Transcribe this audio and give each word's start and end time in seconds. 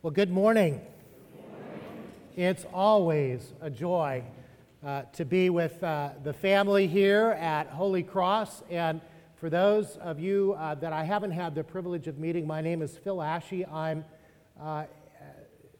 Well, 0.00 0.12
good 0.12 0.30
morning. 0.30 0.80
It's 2.36 2.64
always 2.72 3.52
a 3.60 3.68
joy 3.68 4.22
uh, 4.86 5.02
to 5.14 5.24
be 5.24 5.50
with 5.50 5.82
uh, 5.82 6.10
the 6.22 6.32
family 6.32 6.86
here 6.86 7.30
at 7.40 7.66
Holy 7.66 8.04
Cross. 8.04 8.62
And 8.70 9.00
for 9.34 9.50
those 9.50 9.96
of 9.96 10.20
you 10.20 10.54
uh, 10.56 10.76
that 10.76 10.92
I 10.92 11.02
haven't 11.02 11.32
had 11.32 11.56
the 11.56 11.64
privilege 11.64 12.06
of 12.06 12.16
meeting, 12.16 12.46
my 12.46 12.60
name 12.60 12.80
is 12.80 12.96
Phil 12.96 13.16
Ashey. 13.16 13.68
I'm 13.72 14.04
uh, 14.60 14.84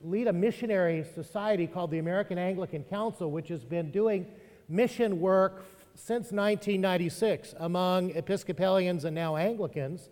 lead 0.03 0.27
a 0.27 0.33
missionary 0.33 1.07
society 1.15 1.69
called 1.69 1.93
the 1.93 2.01
American 2.01 2.39
Anglican 2.39 2.83
Council, 2.83 3.31
which 3.31 3.47
has 3.51 3.65
been 3.65 3.93
doing 3.93 4.27
mission 4.69 5.21
work 5.21 5.65
since 5.95 6.33
1996 6.33 7.55
among 7.61 8.11
Episcopalians 8.17 9.05
and 9.05 9.15
now 9.15 9.37
Anglicans. 9.37 10.11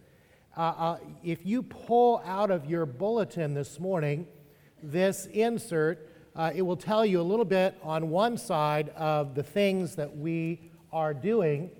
Uh, 0.56 0.60
uh, 0.60 0.98
if 1.22 1.44
you 1.44 1.62
pull 1.62 2.22
out 2.24 2.50
of 2.50 2.64
your 2.64 2.86
bulletin 2.86 3.52
this 3.52 3.78
morning 3.78 4.26
this 4.82 5.26
insert, 5.26 6.08
uh, 6.34 6.50
it 6.54 6.62
will 6.62 6.78
tell 6.78 7.04
you 7.04 7.20
a 7.20 7.22
little 7.22 7.44
bit 7.44 7.76
on 7.82 8.08
one 8.08 8.38
side 8.38 8.88
of 8.96 9.34
the 9.34 9.42
things 9.42 9.96
that 9.96 10.16
we 10.16 10.58
are 10.94 11.12
doing. 11.12 11.70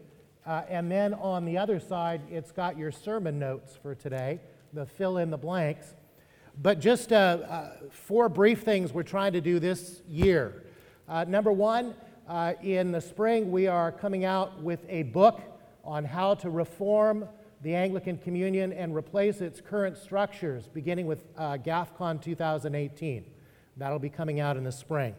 Uh, 0.45 0.62
and 0.69 0.92
then 0.92 1.14
on 1.14 1.47
the 1.47 1.56
other 1.56 1.80
side, 1.80 2.20
it's 2.30 2.52
got 2.52 2.77
your 2.77 2.92
sermon 2.92 3.38
notes 3.38 3.78
for 3.80 3.95
today, 3.95 4.38
the 4.74 4.84
fill 4.84 5.16
in 5.16 5.30
the 5.30 5.38
blanks. 5.38 5.95
But 6.61 6.78
just 6.78 7.12
uh, 7.12 7.16
uh, 7.48 7.70
four 7.91 8.28
brief 8.28 8.61
things 8.61 8.92
we're 8.92 9.05
trying 9.05 9.33
to 9.33 9.41
do 9.41 9.58
this 9.58 10.02
year. 10.06 10.64
number 11.27 11.50
one, 11.50 11.95
in 12.62 12.92
the 12.92 13.00
spring, 13.00 13.50
we 13.50 13.69
are 13.69 13.91
coming 13.91 14.27
out 14.27 14.61
with 14.61 14.84
a 14.91 15.05
book 15.05 15.41
on 15.83 16.05
how 16.05 16.34
to 16.34 16.50
reform 16.50 17.27
the 17.66 17.75
Anglican 17.75 18.16
Communion 18.16 18.73
and 18.73 18.95
replace 18.95 19.41
its 19.41 19.61
current 19.61 19.98
structures, 19.98 20.69
beginning 20.69 21.05
with 21.05 21.25
uh, 21.37 21.56
GAFCON 21.56 22.23
2018. 22.23 23.25
That'll 23.77 23.98
be 23.98 24.09
coming 24.09 24.39
out 24.39 24.56
in 24.56 24.62
the 24.62 24.70
spring. 24.70 25.16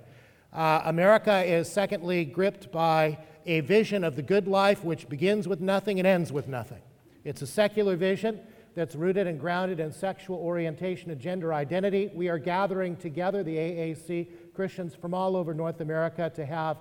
Uh, 0.54 0.80
America 0.86 1.44
is, 1.44 1.70
secondly, 1.70 2.24
gripped 2.24 2.72
by 2.72 3.18
a 3.46 3.60
vision 3.60 4.06
of 4.06 4.16
the 4.16 4.22
good 4.22 4.48
life 4.48 4.82
which 4.82 5.10
begins 5.10 5.46
with 5.46 5.60
nothing 5.60 6.00
and 6.00 6.08
ends 6.08 6.32
with 6.32 6.48
nothing. 6.48 6.80
It's 7.26 7.42
a 7.42 7.48
secular 7.48 7.98
vision 7.98 8.40
that's 8.76 8.96
rooted 8.96 9.28
and 9.28 9.42
grounded 9.42 9.82
in 9.82 9.92
sexual 9.92 10.38
orientation 10.38 11.12
and 11.12 11.20
gender 11.20 11.54
identity. 11.54 12.12
We 12.14 12.30
are 12.30 12.40
gathering 12.40 12.96
together, 12.96 13.44
the 13.44 13.58
AAC, 13.58 14.54
Christians 14.54 14.96
from 14.96 15.14
all 15.14 15.36
over 15.36 15.54
North 15.54 15.82
America, 15.82 16.32
to 16.36 16.46
have 16.46 16.78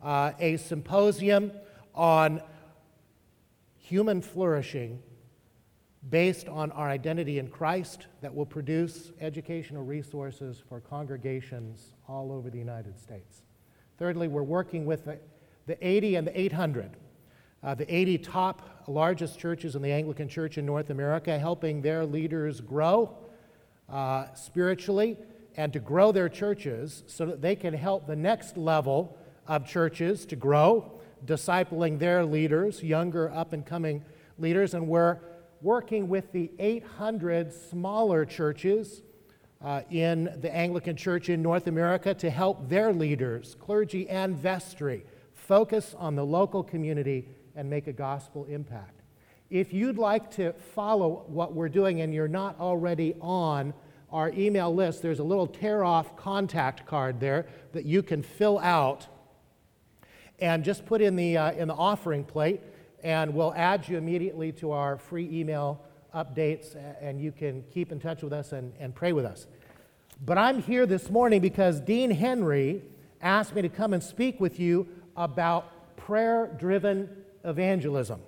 uh, 0.00 0.30
a 0.38 0.58
symposium 0.58 1.50
on 1.92 2.40
human 3.88 4.20
flourishing 4.20 5.02
based 6.10 6.48
on 6.48 6.70
our 6.72 6.88
identity 6.88 7.38
in 7.38 7.48
Christ 7.48 8.06
that 8.20 8.34
will 8.34 8.46
produce 8.46 9.12
educational 9.20 9.84
resources 9.84 10.62
for 10.68 10.80
congregations 10.80 11.94
all 12.08 12.32
over 12.32 12.50
the 12.50 12.58
United 12.58 12.98
States. 12.98 13.42
Thirdly, 13.98 14.28
we're 14.28 14.42
working 14.42 14.86
with 14.86 15.04
the, 15.04 15.18
the 15.66 15.86
80 15.86 16.14
and 16.16 16.26
the 16.26 16.40
800, 16.40 16.96
uh, 17.62 17.74
the 17.74 17.92
80 17.94 18.18
top 18.18 18.84
largest 18.86 19.38
churches 19.38 19.74
in 19.74 19.82
the 19.82 19.90
Anglican 19.90 20.28
Church 20.28 20.56
in 20.56 20.64
North 20.64 20.90
America, 20.90 21.38
helping 21.38 21.82
their 21.82 22.06
leaders 22.06 22.60
grow 22.60 23.16
uh, 23.88 24.32
spiritually 24.34 25.16
and 25.56 25.72
to 25.72 25.80
grow 25.80 26.12
their 26.12 26.28
churches 26.28 27.02
so 27.08 27.26
that 27.26 27.42
they 27.42 27.56
can 27.56 27.74
help 27.74 28.06
the 28.06 28.16
next 28.16 28.56
level 28.56 29.18
of 29.48 29.66
churches 29.66 30.24
to 30.26 30.36
grow 30.36 30.92
discipling 31.24 31.98
their 31.98 32.24
leaders, 32.24 32.82
younger 32.82 33.30
up 33.32 33.52
and 33.52 33.66
coming 33.66 34.04
leaders, 34.38 34.74
and 34.74 34.86
we're 34.86 35.18
working 35.60 36.08
with 36.08 36.32
the 36.32 36.50
800 36.58 37.52
smaller 37.52 38.24
churches 38.24 39.02
uh, 39.62 39.82
in 39.90 40.24
the 40.40 40.54
Anglican 40.54 40.96
Church 40.96 41.28
in 41.28 41.42
North 41.42 41.66
America 41.66 42.14
to 42.14 42.30
help 42.30 42.68
their 42.68 42.92
leaders, 42.92 43.56
clergy 43.60 44.08
and 44.08 44.36
vestry, 44.36 45.04
focus 45.34 45.94
on 45.98 46.14
the 46.14 46.24
local 46.24 46.62
community 46.62 47.28
and 47.56 47.68
make 47.68 47.86
a 47.88 47.92
gospel 47.92 48.44
impact. 48.44 49.02
If 49.50 49.72
you'd 49.72 49.98
like 49.98 50.30
to 50.32 50.52
follow 50.52 51.24
what 51.26 51.54
we're 51.54 51.70
doing 51.70 52.02
and 52.02 52.12
you're 52.12 52.28
not 52.28 52.60
already 52.60 53.14
on 53.20 53.72
our 54.12 54.30
email 54.30 54.74
list, 54.74 55.02
there's 55.02 55.18
a 55.18 55.24
little 55.24 55.46
tear 55.46 55.82
off 55.84 56.16
contact 56.16 56.86
card 56.86 57.18
there 57.18 57.46
that 57.72 57.84
you 57.84 58.02
can 58.02 58.22
fill 58.22 58.58
out 58.58 59.06
and 60.38 60.64
just 60.64 60.86
put 60.86 61.00
in 61.00 61.16
the, 61.16 61.36
uh, 61.36 61.52
in 61.52 61.66
the 61.66 61.74
offering 61.74 62.24
plate, 62.24 62.60
and 63.02 63.34
we'll 63.34 63.54
add 63.54 63.88
you 63.88 63.96
immediately 63.96 64.52
to 64.52 64.72
our 64.72 64.98
free 64.98 65.28
email 65.30 65.82
updates, 66.14 66.76
and 67.00 67.20
you 67.20 67.32
can 67.32 67.62
keep 67.72 67.92
in 67.92 68.00
touch 68.00 68.22
with 68.22 68.32
us 68.32 68.52
and, 68.52 68.72
and 68.78 68.94
pray 68.94 69.12
with 69.12 69.24
us. 69.24 69.46
But 70.24 70.38
I'm 70.38 70.60
here 70.60 70.86
this 70.86 71.10
morning 71.10 71.40
because 71.40 71.80
Dean 71.80 72.10
Henry 72.10 72.82
asked 73.20 73.54
me 73.54 73.62
to 73.62 73.68
come 73.68 73.92
and 73.92 74.02
speak 74.02 74.40
with 74.40 74.58
you 74.58 74.88
about 75.16 75.96
prayer 75.96 76.50
driven 76.58 77.08
evangelism. 77.44 78.20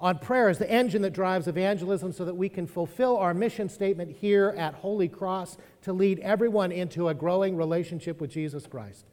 On 0.00 0.18
prayer 0.18 0.48
is 0.48 0.58
the 0.58 0.68
engine 0.70 1.02
that 1.02 1.12
drives 1.12 1.46
evangelism 1.46 2.12
so 2.12 2.24
that 2.24 2.34
we 2.34 2.48
can 2.48 2.66
fulfill 2.66 3.16
our 3.18 3.34
mission 3.34 3.68
statement 3.68 4.10
here 4.10 4.52
at 4.56 4.74
Holy 4.74 5.06
Cross 5.06 5.58
to 5.82 5.92
lead 5.92 6.18
everyone 6.20 6.72
into 6.72 7.08
a 7.08 7.14
growing 7.14 7.56
relationship 7.56 8.20
with 8.20 8.30
Jesus 8.30 8.66
Christ. 8.66 9.04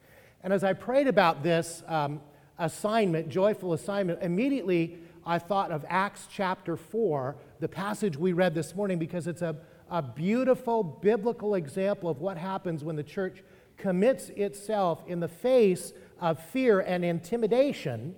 And 0.42 0.52
as 0.52 0.64
I 0.64 0.72
prayed 0.72 1.06
about 1.06 1.42
this 1.44 1.84
um, 1.86 2.20
assignment, 2.60 3.28
joyful 3.28 3.72
assignment, 3.72 4.22
immediately 4.22 4.98
I 5.26 5.38
thought 5.38 5.72
of 5.72 5.84
Acts 5.88 6.28
chapter 6.30 6.76
4, 6.76 7.36
the 7.58 7.68
passage 7.68 8.16
we 8.16 8.32
read 8.32 8.54
this 8.54 8.74
morning, 8.74 8.98
because 8.98 9.26
it's 9.26 9.42
a, 9.42 9.56
a 9.90 10.00
beautiful 10.00 10.82
biblical 10.82 11.56
example 11.56 12.08
of 12.08 12.20
what 12.20 12.36
happens 12.36 12.84
when 12.84 12.96
the 12.96 13.02
church 13.02 13.42
commits 13.76 14.28
itself 14.30 15.02
in 15.06 15.20
the 15.20 15.28
face 15.28 15.92
of 16.20 16.38
fear 16.38 16.80
and 16.80 17.04
intimidation 17.04 18.14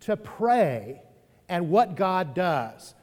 to 0.00 0.16
pray 0.16 1.02
and 1.48 1.68
what 1.68 1.94
God 1.94 2.34
does. 2.34 2.94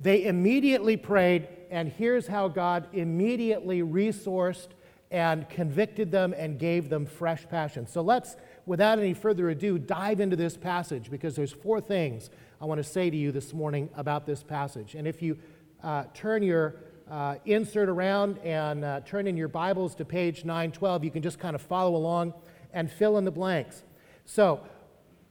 They 0.00 0.24
immediately 0.24 0.96
prayed, 0.96 1.48
and 1.70 1.88
here's 1.88 2.26
how 2.26 2.48
God 2.48 2.88
immediately 2.92 3.82
resourced 3.82 4.68
and 5.10 5.48
convicted 5.48 6.10
them 6.10 6.34
and 6.36 6.58
gave 6.58 6.88
them 6.88 7.06
fresh 7.06 7.48
passion. 7.48 7.86
So 7.86 8.00
let's, 8.02 8.36
without 8.66 8.98
any 8.98 9.14
further 9.14 9.50
ado, 9.50 9.78
dive 9.78 10.20
into 10.20 10.36
this 10.36 10.56
passage 10.56 11.10
because 11.10 11.36
there's 11.36 11.52
four 11.52 11.80
things 11.80 12.30
I 12.60 12.66
want 12.66 12.78
to 12.78 12.84
say 12.84 13.10
to 13.10 13.16
you 13.16 13.30
this 13.30 13.52
morning 13.52 13.90
about 13.94 14.26
this 14.26 14.42
passage. 14.42 14.94
And 14.94 15.06
if 15.06 15.22
you 15.22 15.38
uh, 15.82 16.04
turn 16.14 16.42
your 16.42 16.76
uh, 17.10 17.36
insert 17.44 17.88
around 17.88 18.38
and 18.38 18.84
uh, 18.84 19.00
turn 19.00 19.26
in 19.26 19.36
your 19.36 19.48
Bibles 19.48 19.94
to 19.96 20.04
page 20.04 20.44
912, 20.44 21.04
you 21.04 21.10
can 21.10 21.22
just 21.22 21.38
kind 21.38 21.54
of 21.54 21.62
follow 21.62 21.94
along 21.96 22.32
and 22.72 22.90
fill 22.90 23.18
in 23.18 23.24
the 23.24 23.30
blanks. 23.30 23.82
So, 24.24 24.60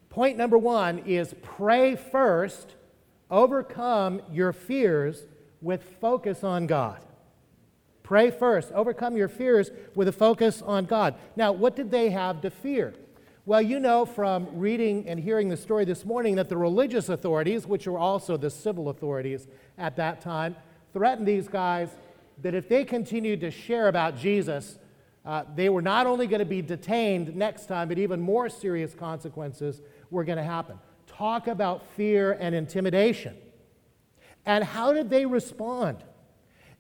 point 0.09 0.37
number 0.37 0.57
one 0.57 0.99
is 0.99 1.33
pray 1.41 1.95
first, 1.95 2.75
overcome 3.31 4.21
your 4.31 4.53
fears 4.53 5.23
with 5.61 5.83
focus 5.99 6.43
on 6.43 6.67
God. 6.67 7.03
Pray 8.03 8.29
first. 8.29 8.71
Overcome 8.73 9.15
your 9.15 9.29
fears 9.29 9.71
with 9.95 10.07
a 10.07 10.11
focus 10.11 10.61
on 10.61 10.85
God. 10.85 11.15
Now, 11.35 11.53
what 11.53 11.75
did 11.75 11.89
they 11.89 12.09
have 12.09 12.41
to 12.41 12.49
fear? 12.49 12.93
Well, 13.45 13.61
you 13.61 13.79
know 13.79 14.05
from 14.05 14.47
reading 14.53 15.07
and 15.07 15.19
hearing 15.19 15.49
the 15.49 15.57
story 15.57 15.85
this 15.85 16.05
morning 16.05 16.35
that 16.35 16.47
the 16.49 16.57
religious 16.57 17.09
authorities, 17.09 17.65
which 17.65 17.87
were 17.87 17.99
also 17.99 18.37
the 18.37 18.49
civil 18.49 18.89
authorities 18.89 19.47
at 19.77 19.95
that 19.97 20.21
time, 20.21 20.55
threatened 20.93 21.27
these 21.27 21.47
guys 21.47 21.89
that 22.41 22.53
if 22.53 22.69
they 22.69 22.85
continued 22.85 23.41
to 23.41 23.51
share 23.51 23.87
about 23.87 24.17
Jesus, 24.17 24.77
uh, 25.25 25.43
they 25.55 25.69
were 25.69 25.81
not 25.81 26.07
only 26.07 26.27
going 26.27 26.39
to 26.39 26.45
be 26.45 26.61
detained 26.61 27.35
next 27.35 27.67
time, 27.67 27.87
but 27.87 27.97
even 27.97 28.19
more 28.19 28.49
serious 28.49 28.93
consequences 28.93 29.81
were 30.09 30.23
going 30.23 30.37
to 30.37 30.43
happen. 30.43 30.77
Talk 31.07 31.47
about 31.47 31.85
fear 31.95 32.37
and 32.39 32.53
intimidation. 32.53 33.35
And 34.45 34.63
how 34.63 34.93
did 34.93 35.09
they 35.09 35.25
respond? 35.25 36.03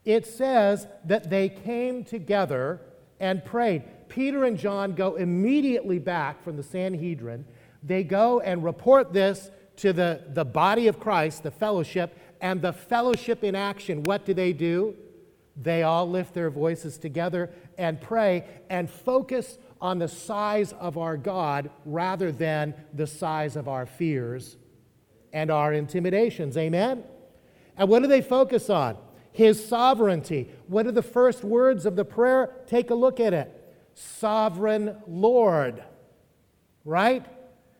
It 0.05 0.25
says 0.25 0.87
that 1.05 1.29
they 1.29 1.49
came 1.49 2.03
together 2.03 2.81
and 3.19 3.43
prayed. 3.43 3.83
Peter 4.09 4.43
and 4.43 4.57
John 4.57 4.93
go 4.93 5.15
immediately 5.15 5.99
back 5.99 6.43
from 6.43 6.57
the 6.57 6.63
Sanhedrin. 6.63 7.45
They 7.81 8.03
go 8.03 8.39
and 8.41 8.63
report 8.63 9.13
this 9.13 9.49
to 9.77 9.93
the, 9.93 10.23
the 10.33 10.45
body 10.45 10.87
of 10.87 10.99
Christ, 10.99 11.43
the 11.43 11.51
fellowship, 11.51 12.17
and 12.41 12.61
the 12.61 12.73
fellowship 12.73 13.43
in 13.43 13.55
action. 13.55 14.03
What 14.03 14.25
do 14.25 14.33
they 14.33 14.53
do? 14.53 14.95
They 15.55 15.83
all 15.83 16.09
lift 16.09 16.33
their 16.33 16.49
voices 16.49 16.97
together 16.97 17.51
and 17.77 18.01
pray 18.01 18.45
and 18.69 18.89
focus 18.89 19.57
on 19.81 19.99
the 19.99 20.07
size 20.07 20.73
of 20.73 20.97
our 20.97 21.17
God 21.17 21.69
rather 21.85 22.31
than 22.31 22.73
the 22.93 23.07
size 23.07 23.55
of 23.55 23.67
our 23.67 23.85
fears 23.85 24.57
and 25.31 25.51
our 25.51 25.73
intimidations. 25.73 26.57
Amen? 26.57 27.03
And 27.77 27.89
what 27.89 28.01
do 28.01 28.07
they 28.07 28.21
focus 28.21 28.69
on? 28.69 28.97
His 29.33 29.65
sovereignty. 29.65 30.49
What 30.67 30.87
are 30.87 30.91
the 30.91 31.01
first 31.01 31.43
words 31.43 31.85
of 31.85 31.95
the 31.95 32.05
prayer? 32.05 32.51
Take 32.67 32.91
a 32.91 32.95
look 32.95 33.19
at 33.19 33.33
it. 33.33 33.51
Sovereign 33.95 34.95
Lord. 35.07 35.83
Right? 36.85 37.25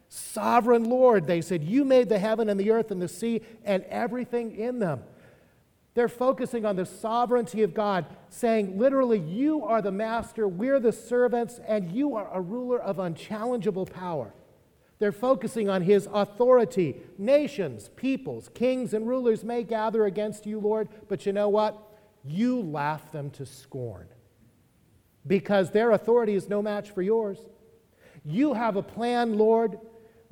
Sovereign 0.09 0.83
Lord. 0.83 1.27
They 1.27 1.41
said, 1.41 1.63
You 1.63 1.85
made 1.85 2.09
the 2.09 2.19
heaven 2.19 2.49
and 2.49 2.59
the 2.59 2.71
earth 2.71 2.91
and 2.91 3.01
the 3.01 3.07
sea 3.07 3.41
and 3.63 3.83
everything 3.83 4.55
in 4.55 4.79
them. 4.79 5.03
They're 5.93 6.09
focusing 6.09 6.65
on 6.65 6.75
the 6.75 6.87
sovereignty 6.87 7.61
of 7.61 7.75
God, 7.75 8.07
saying 8.29 8.79
literally, 8.79 9.19
You 9.19 9.63
are 9.63 9.81
the 9.81 9.91
master, 9.91 10.47
we're 10.47 10.79
the 10.79 10.91
servants, 10.91 11.59
and 11.67 11.91
you 11.91 12.15
are 12.15 12.29
a 12.33 12.41
ruler 12.41 12.81
of 12.81 12.97
unchallengeable 12.97 13.91
power. 13.91 14.33
They're 15.03 15.11
focusing 15.11 15.69
on 15.69 15.81
his 15.81 16.07
authority. 16.13 16.95
Nations, 17.17 17.89
peoples, 17.97 18.49
kings, 18.53 18.93
and 18.93 19.05
rulers 19.05 19.43
may 19.43 19.63
gather 19.63 20.05
against 20.05 20.45
you, 20.45 20.61
Lord, 20.61 20.87
but 21.09 21.25
you 21.25 21.33
know 21.33 21.49
what? 21.49 21.77
You 22.23 22.61
laugh 22.61 23.11
them 23.11 23.29
to 23.31 23.45
scorn 23.45 24.07
because 25.27 25.71
their 25.71 25.91
authority 25.91 26.35
is 26.35 26.47
no 26.47 26.61
match 26.61 26.91
for 26.91 27.01
yours. 27.01 27.37
You 28.23 28.53
have 28.53 28.77
a 28.77 28.81
plan, 28.81 29.37
Lord, 29.37 29.77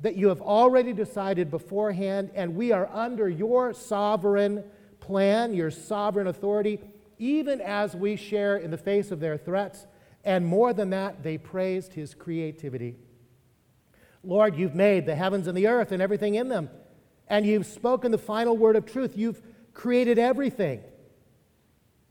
that 0.00 0.16
you 0.16 0.28
have 0.28 0.40
already 0.40 0.94
decided 0.94 1.50
beforehand, 1.50 2.30
and 2.34 2.56
we 2.56 2.72
are 2.72 2.88
under 2.94 3.28
your 3.28 3.74
sovereign 3.74 4.64
plan, 5.00 5.52
your 5.52 5.70
sovereign 5.70 6.28
authority, 6.28 6.80
even 7.18 7.60
as 7.60 7.94
we 7.94 8.16
share 8.16 8.56
in 8.56 8.70
the 8.70 8.78
face 8.78 9.10
of 9.10 9.20
their 9.20 9.36
threats. 9.36 9.86
And 10.24 10.46
more 10.46 10.72
than 10.72 10.88
that, 10.88 11.22
they 11.22 11.36
praised 11.36 11.92
his 11.92 12.14
creativity. 12.14 12.96
Lord, 14.24 14.56
you've 14.56 14.74
made 14.74 15.06
the 15.06 15.14
heavens 15.14 15.46
and 15.46 15.56
the 15.56 15.66
earth 15.66 15.92
and 15.92 16.00
everything 16.00 16.34
in 16.34 16.48
them, 16.48 16.70
and 17.28 17.44
you've 17.44 17.66
spoken 17.66 18.12
the 18.12 18.18
final 18.18 18.56
word 18.56 18.76
of 18.76 18.86
truth. 18.86 19.16
You've 19.16 19.42
created 19.74 20.18
everything. 20.18 20.82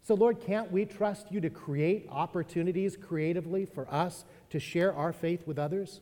So, 0.03 0.15
Lord, 0.15 0.41
can't 0.41 0.71
we 0.71 0.85
trust 0.85 1.31
you 1.31 1.39
to 1.41 1.49
create 1.49 2.07
opportunities 2.09 2.97
creatively 2.97 3.65
for 3.65 3.91
us 3.93 4.25
to 4.49 4.59
share 4.59 4.93
our 4.93 5.13
faith 5.13 5.45
with 5.45 5.59
others? 5.59 6.01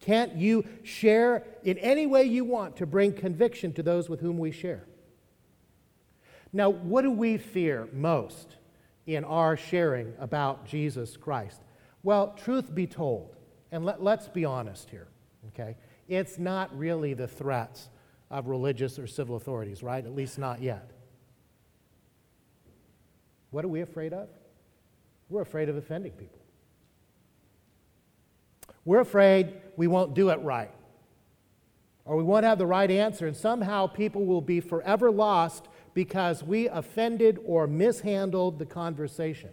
Can't 0.00 0.34
you 0.36 0.64
share 0.82 1.44
in 1.62 1.76
any 1.78 2.06
way 2.06 2.24
you 2.24 2.44
want 2.44 2.76
to 2.76 2.86
bring 2.86 3.12
conviction 3.12 3.74
to 3.74 3.82
those 3.82 4.08
with 4.08 4.20
whom 4.20 4.38
we 4.38 4.50
share? 4.50 4.84
Now, 6.52 6.70
what 6.70 7.02
do 7.02 7.10
we 7.10 7.36
fear 7.36 7.88
most 7.92 8.56
in 9.06 9.24
our 9.24 9.56
sharing 9.56 10.14
about 10.18 10.66
Jesus 10.66 11.16
Christ? 11.16 11.60
Well, 12.02 12.34
truth 12.42 12.74
be 12.74 12.86
told, 12.86 13.36
and 13.72 13.84
let, 13.84 14.00
us 14.00 14.28
be 14.28 14.44
honest 14.44 14.90
here, 14.90 15.08
okay? 15.48 15.76
It's 16.08 16.38
not 16.38 16.76
really 16.76 17.14
the 17.14 17.28
threats 17.28 17.88
of 18.30 18.48
religious 18.48 18.98
or 18.98 19.06
civil 19.06 19.36
authorities, 19.36 19.82
right? 19.82 20.04
At 20.04 20.14
least 20.14 20.38
not 20.38 20.60
yet. 20.60 20.90
What 23.50 23.64
are 23.64 23.68
we 23.68 23.80
afraid 23.80 24.12
of? 24.12 24.28
We're 25.28 25.42
afraid 25.42 25.68
of 25.68 25.76
offending 25.76 26.12
people. 26.12 26.40
We're 28.84 29.00
afraid 29.00 29.54
we 29.76 29.86
won't 29.86 30.14
do 30.14 30.30
it 30.30 30.40
right, 30.40 30.70
or 32.04 32.16
we 32.16 32.22
won't 32.22 32.44
have 32.44 32.58
the 32.58 32.66
right 32.66 32.90
answer, 32.90 33.26
and 33.26 33.36
somehow 33.36 33.86
people 33.86 34.24
will 34.24 34.40
be 34.40 34.60
forever 34.60 35.10
lost 35.10 35.68
because 35.94 36.42
we 36.42 36.68
offended 36.68 37.38
or 37.44 37.66
mishandled 37.66 38.58
the 38.58 38.66
conversation. 38.66 39.50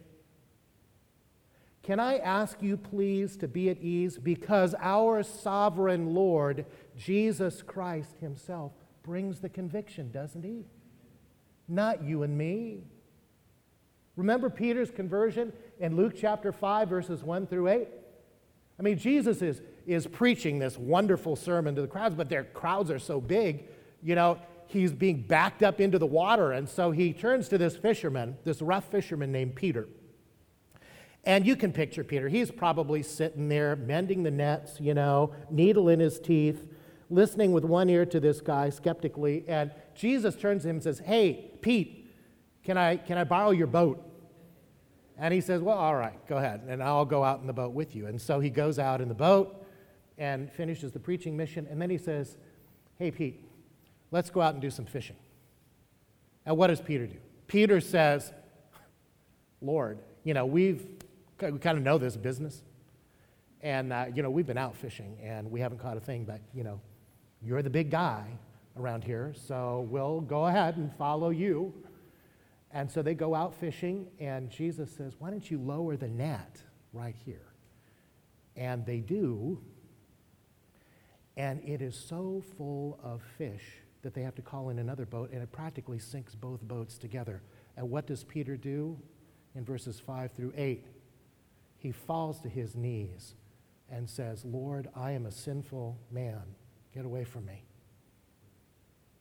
Can 1.88 2.02
I 2.02 2.18
ask 2.18 2.62
you, 2.62 2.76
please, 2.76 3.38
to 3.38 3.48
be 3.48 3.70
at 3.70 3.82
ease 3.82 4.18
because 4.18 4.76
our 4.78 5.24
sovereign 5.24 6.14
Lord, 6.14 6.66
Jesus 6.98 7.62
Christ 7.62 8.18
Himself, 8.20 8.74
brings 9.04 9.40
the 9.40 9.48
conviction, 9.48 10.12
doesn't 10.12 10.44
He? 10.44 10.66
Not 11.66 12.04
you 12.04 12.24
and 12.24 12.38
me. 12.38 12.84
Remember 14.18 14.50
Peter's 14.50 14.92
conversion 14.92 15.54
in 15.80 15.96
Luke 15.96 16.12
chapter 16.14 16.52
5, 16.52 16.90
verses 16.90 17.24
1 17.24 17.48
through 17.48 17.70
8? 17.70 17.88
I 18.78 18.84
mean, 18.84 18.98
Jesus 18.98 19.42
is, 19.42 19.62
is 19.86 20.08
preaching 20.08 20.60
this 20.60 20.78
wonderful 20.78 21.38
sermon 21.38 21.74
to 21.76 21.82
the 21.82 21.88
crowds, 21.88 22.16
but 22.16 22.28
their 22.28 22.44
crowds 22.44 22.92
are 22.92 23.00
so 23.00 23.22
big, 23.22 23.64
you 24.04 24.14
know, 24.14 24.40
he's 24.66 24.92
being 24.92 25.22
backed 25.22 25.64
up 25.64 25.80
into 25.80 25.98
the 25.98 26.06
water. 26.06 26.52
And 26.52 26.68
so 26.68 26.92
he 26.92 27.14
turns 27.14 27.48
to 27.48 27.58
this 27.58 27.78
fisherman, 27.78 28.36
this 28.44 28.62
rough 28.62 28.92
fisherman 28.92 29.32
named 29.32 29.56
Peter. 29.56 29.88
And 31.24 31.46
you 31.46 31.56
can 31.56 31.74
picture 31.74 32.04
Peter. 32.04 32.30
He's 32.30 32.52
probably 32.52 33.04
sitting 33.04 33.50
there 33.50 33.76
mending 33.76 34.24
the 34.24 34.32
nets, 34.32 34.80
you 34.80 34.94
know, 34.94 35.34
needle 35.50 35.90
in 35.90 36.00
his 36.00 36.20
teeth, 36.20 36.66
listening 37.10 37.52
with 37.52 37.66
one 37.66 37.90
ear 37.90 38.06
to 38.06 38.20
this 38.20 38.40
guy 38.40 38.70
skeptically. 38.70 39.44
And 39.48 39.72
Jesus 39.94 40.36
turns 40.36 40.64
to 40.64 40.70
him 40.70 40.78
and 40.78 40.84
says, 40.84 41.00
Hey, 41.00 41.52
Pete, 41.62 42.14
can 42.64 42.78
I, 42.78 42.98
can 42.98 43.18
I 43.18 43.24
borrow 43.24 43.52
your 43.52 43.68
boat? 43.68 44.04
And 45.18 45.34
he 45.34 45.42
says, 45.42 45.62
Well, 45.62 45.78
all 45.78 45.96
right, 45.96 46.26
go 46.28 46.38
ahead, 46.38 46.62
and 46.68 46.82
I'll 46.82 47.06
go 47.06 47.24
out 47.24 47.42
in 47.42 47.48
the 47.48 47.54
boat 47.54 47.74
with 47.74 47.96
you. 47.96 48.08
And 48.08 48.22
so 48.22 48.40
he 48.40 48.50
goes 48.50 48.80
out 48.80 49.02
in 49.02 49.08
the 49.08 49.16
boat 49.16 49.66
and 50.18 50.52
finishes 50.52 50.92
the 50.92 51.00
preaching 51.00 51.36
mission. 51.36 51.68
And 51.70 51.82
then 51.82 51.90
he 51.90 51.98
says, 51.98 52.38
Hey, 52.98 53.12
Pete, 53.12 53.44
let's 54.12 54.30
go 54.30 54.42
out 54.42 54.54
and 54.54 54.62
do 54.62 54.70
some 54.70 54.86
fishing. 54.86 55.16
And 56.46 56.56
what 56.56 56.68
does 56.68 56.82
Peter 56.82 57.06
do? 57.06 57.18
Peter 57.48 57.82
says, 57.82 58.32
Lord, 59.62 60.00
you 60.24 60.34
know, 60.34 60.46
we've 60.46 60.97
we 61.42 61.60
kind 61.60 61.78
of 61.78 61.84
know 61.84 61.98
this 61.98 62.18
business. 62.18 62.64
And, 63.62 63.92
uh, 63.92 64.06
you 64.14 64.22
know, 64.22 64.30
we've 64.30 64.46
been 64.46 64.58
out 64.58 64.76
fishing 64.76 65.18
and 65.22 65.50
we 65.50 65.60
haven't 65.60 65.80
caught 65.80 65.98
a 65.98 66.00
thing, 66.00 66.26
but, 66.26 66.42
you 66.54 66.64
know, 66.64 66.80
you're 67.42 67.62
the 67.62 67.70
big 67.70 67.90
guy 67.90 68.26
around 68.80 69.04
here, 69.04 69.34
so 69.48 69.88
we'll 69.90 70.22
go 70.22 70.46
ahead 70.46 70.78
and 70.78 70.94
follow 70.96 71.30
you. 71.30 71.74
And 72.72 72.92
so 72.92 73.02
they 73.02 73.14
go 73.14 73.34
out 73.34 73.56
fishing, 73.56 74.08
and 74.20 74.50
Jesus 74.50 74.92
says, 74.92 75.14
Why 75.18 75.30
don't 75.30 75.50
you 75.50 75.58
lower 75.58 75.96
the 75.96 76.08
net 76.08 76.62
right 76.94 77.16
here? 77.26 77.54
And 78.56 78.86
they 78.86 79.00
do, 79.00 79.60
and 81.38 81.64
it 81.64 81.82
is 81.82 81.96
so 81.96 82.44
full 82.58 83.00
of 83.04 83.22
fish 83.38 83.64
that 84.02 84.14
they 84.14 84.22
have 84.22 84.36
to 84.36 84.42
call 84.42 84.70
in 84.70 84.80
another 84.80 85.06
boat, 85.06 85.32
and 85.32 85.42
it 85.42 85.52
practically 85.52 86.00
sinks 86.00 86.36
both 86.36 86.62
boats 86.62 86.98
together. 86.98 87.42
And 87.78 87.90
what 87.90 88.08
does 88.08 88.24
Peter 88.24 88.58
do 88.58 88.98
in 89.56 89.64
verses 89.64 90.00
5 90.00 90.32
through 90.32 90.54
8? 90.56 90.86
He 91.88 91.94
falls 91.94 92.42
to 92.42 92.50
his 92.50 92.76
knees 92.76 93.34
and 93.90 94.10
says, 94.10 94.44
Lord, 94.44 94.90
I 94.94 95.12
am 95.12 95.26
a 95.26 95.32
sinful 95.32 95.98
man. 96.12 96.42
Get 96.94 97.06
away 97.06 97.24
from 97.24 97.46
me. 97.46 97.64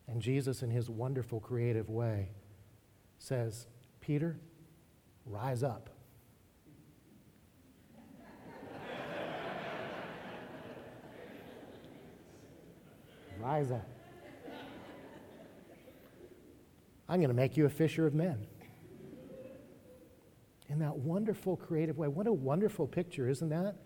And 0.09 0.21
Jesus, 0.21 0.65
in 0.65 0.71
his 0.71 0.91
wonderful 0.91 1.39
creative 1.39 1.89
way, 1.89 2.31
says, 3.21 3.69
Peter, 4.01 4.41
rise 5.25 5.63
up. 5.63 5.91
rise 13.39 13.71
up. 13.71 13.87
I'm 17.09 17.21
going 17.21 17.29
to 17.29 17.35
make 17.35 17.57
you 17.57 17.67
a 17.67 17.71
fisher 17.71 18.09
of 18.09 18.15
men 18.15 18.49
in 20.77 20.83
that 20.83 20.99
wonderful 20.99 21.57
creative 21.57 21.97
way. 21.97 22.07
What 22.07 22.27
a 22.27 22.33
wonderful 22.33 22.87
picture, 22.87 23.31
isn't 23.31 23.49
that? 23.49 23.77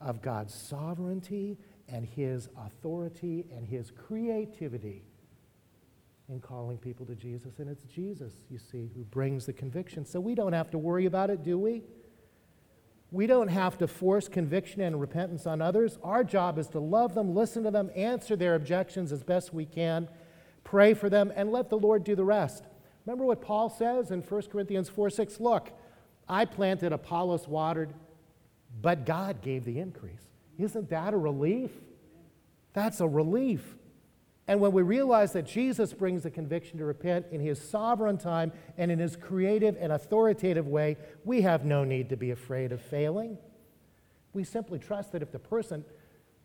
Of 0.00 0.20
God's 0.20 0.52
sovereignty 0.52 1.58
and 1.88 2.04
his 2.04 2.48
authority 2.58 3.46
and 3.54 3.64
his 3.64 3.92
creativity 3.92 5.04
in 6.28 6.40
calling 6.40 6.76
people 6.76 7.06
to 7.06 7.14
Jesus. 7.14 7.60
And 7.60 7.70
it's 7.70 7.84
Jesus, 7.84 8.32
you 8.50 8.58
see, 8.58 8.90
who 8.96 9.04
brings 9.04 9.46
the 9.46 9.52
conviction. 9.52 10.04
So 10.04 10.18
we 10.18 10.34
don't 10.34 10.52
have 10.52 10.70
to 10.70 10.78
worry 10.78 11.06
about 11.06 11.30
it, 11.30 11.44
do 11.44 11.56
we? 11.56 11.82
We 13.12 13.28
don't 13.28 13.48
have 13.48 13.78
to 13.78 13.86
force 13.86 14.28
conviction 14.28 14.80
and 14.80 15.00
repentance 15.00 15.46
on 15.46 15.62
others. 15.62 15.98
Our 16.02 16.24
job 16.24 16.58
is 16.58 16.66
to 16.68 16.80
love 16.80 17.14
them, 17.14 17.32
listen 17.32 17.62
to 17.62 17.70
them, 17.70 17.90
answer 17.94 18.34
their 18.34 18.56
objections 18.56 19.12
as 19.12 19.22
best 19.22 19.54
we 19.54 19.66
can, 19.66 20.08
pray 20.64 20.94
for 20.94 21.08
them, 21.08 21.32
and 21.36 21.52
let 21.52 21.70
the 21.70 21.78
Lord 21.78 22.02
do 22.02 22.16
the 22.16 22.24
rest. 22.24 22.64
Remember 23.06 23.24
what 23.24 23.40
Paul 23.40 23.70
says 23.70 24.10
in 24.10 24.20
1 24.20 24.42
Corinthians 24.42 24.88
4 24.88 25.10
6? 25.10 25.38
Look, 25.38 25.72
I 26.30 26.44
planted, 26.44 26.92
Apollos 26.92 27.48
watered, 27.48 27.92
but 28.80 29.04
God 29.04 29.42
gave 29.42 29.64
the 29.64 29.80
increase. 29.80 30.28
Isn't 30.58 30.88
that 30.90 31.12
a 31.12 31.16
relief? 31.16 31.72
That's 32.72 33.00
a 33.00 33.08
relief. 33.08 33.74
And 34.46 34.60
when 34.60 34.70
we 34.70 34.82
realize 34.82 35.32
that 35.32 35.44
Jesus 35.44 35.92
brings 35.92 36.22
the 36.22 36.30
conviction 36.30 36.78
to 36.78 36.84
repent 36.84 37.26
in 37.32 37.40
his 37.40 37.60
sovereign 37.60 38.16
time 38.16 38.52
and 38.78 38.92
in 38.92 39.00
his 39.00 39.16
creative 39.16 39.76
and 39.80 39.92
authoritative 39.92 40.68
way, 40.68 40.96
we 41.24 41.42
have 41.42 41.64
no 41.64 41.82
need 41.82 42.08
to 42.10 42.16
be 42.16 42.30
afraid 42.30 42.70
of 42.70 42.80
failing. 42.80 43.36
We 44.32 44.44
simply 44.44 44.78
trust 44.78 45.10
that 45.12 45.22
if 45.22 45.32
the 45.32 45.38
person 45.40 45.84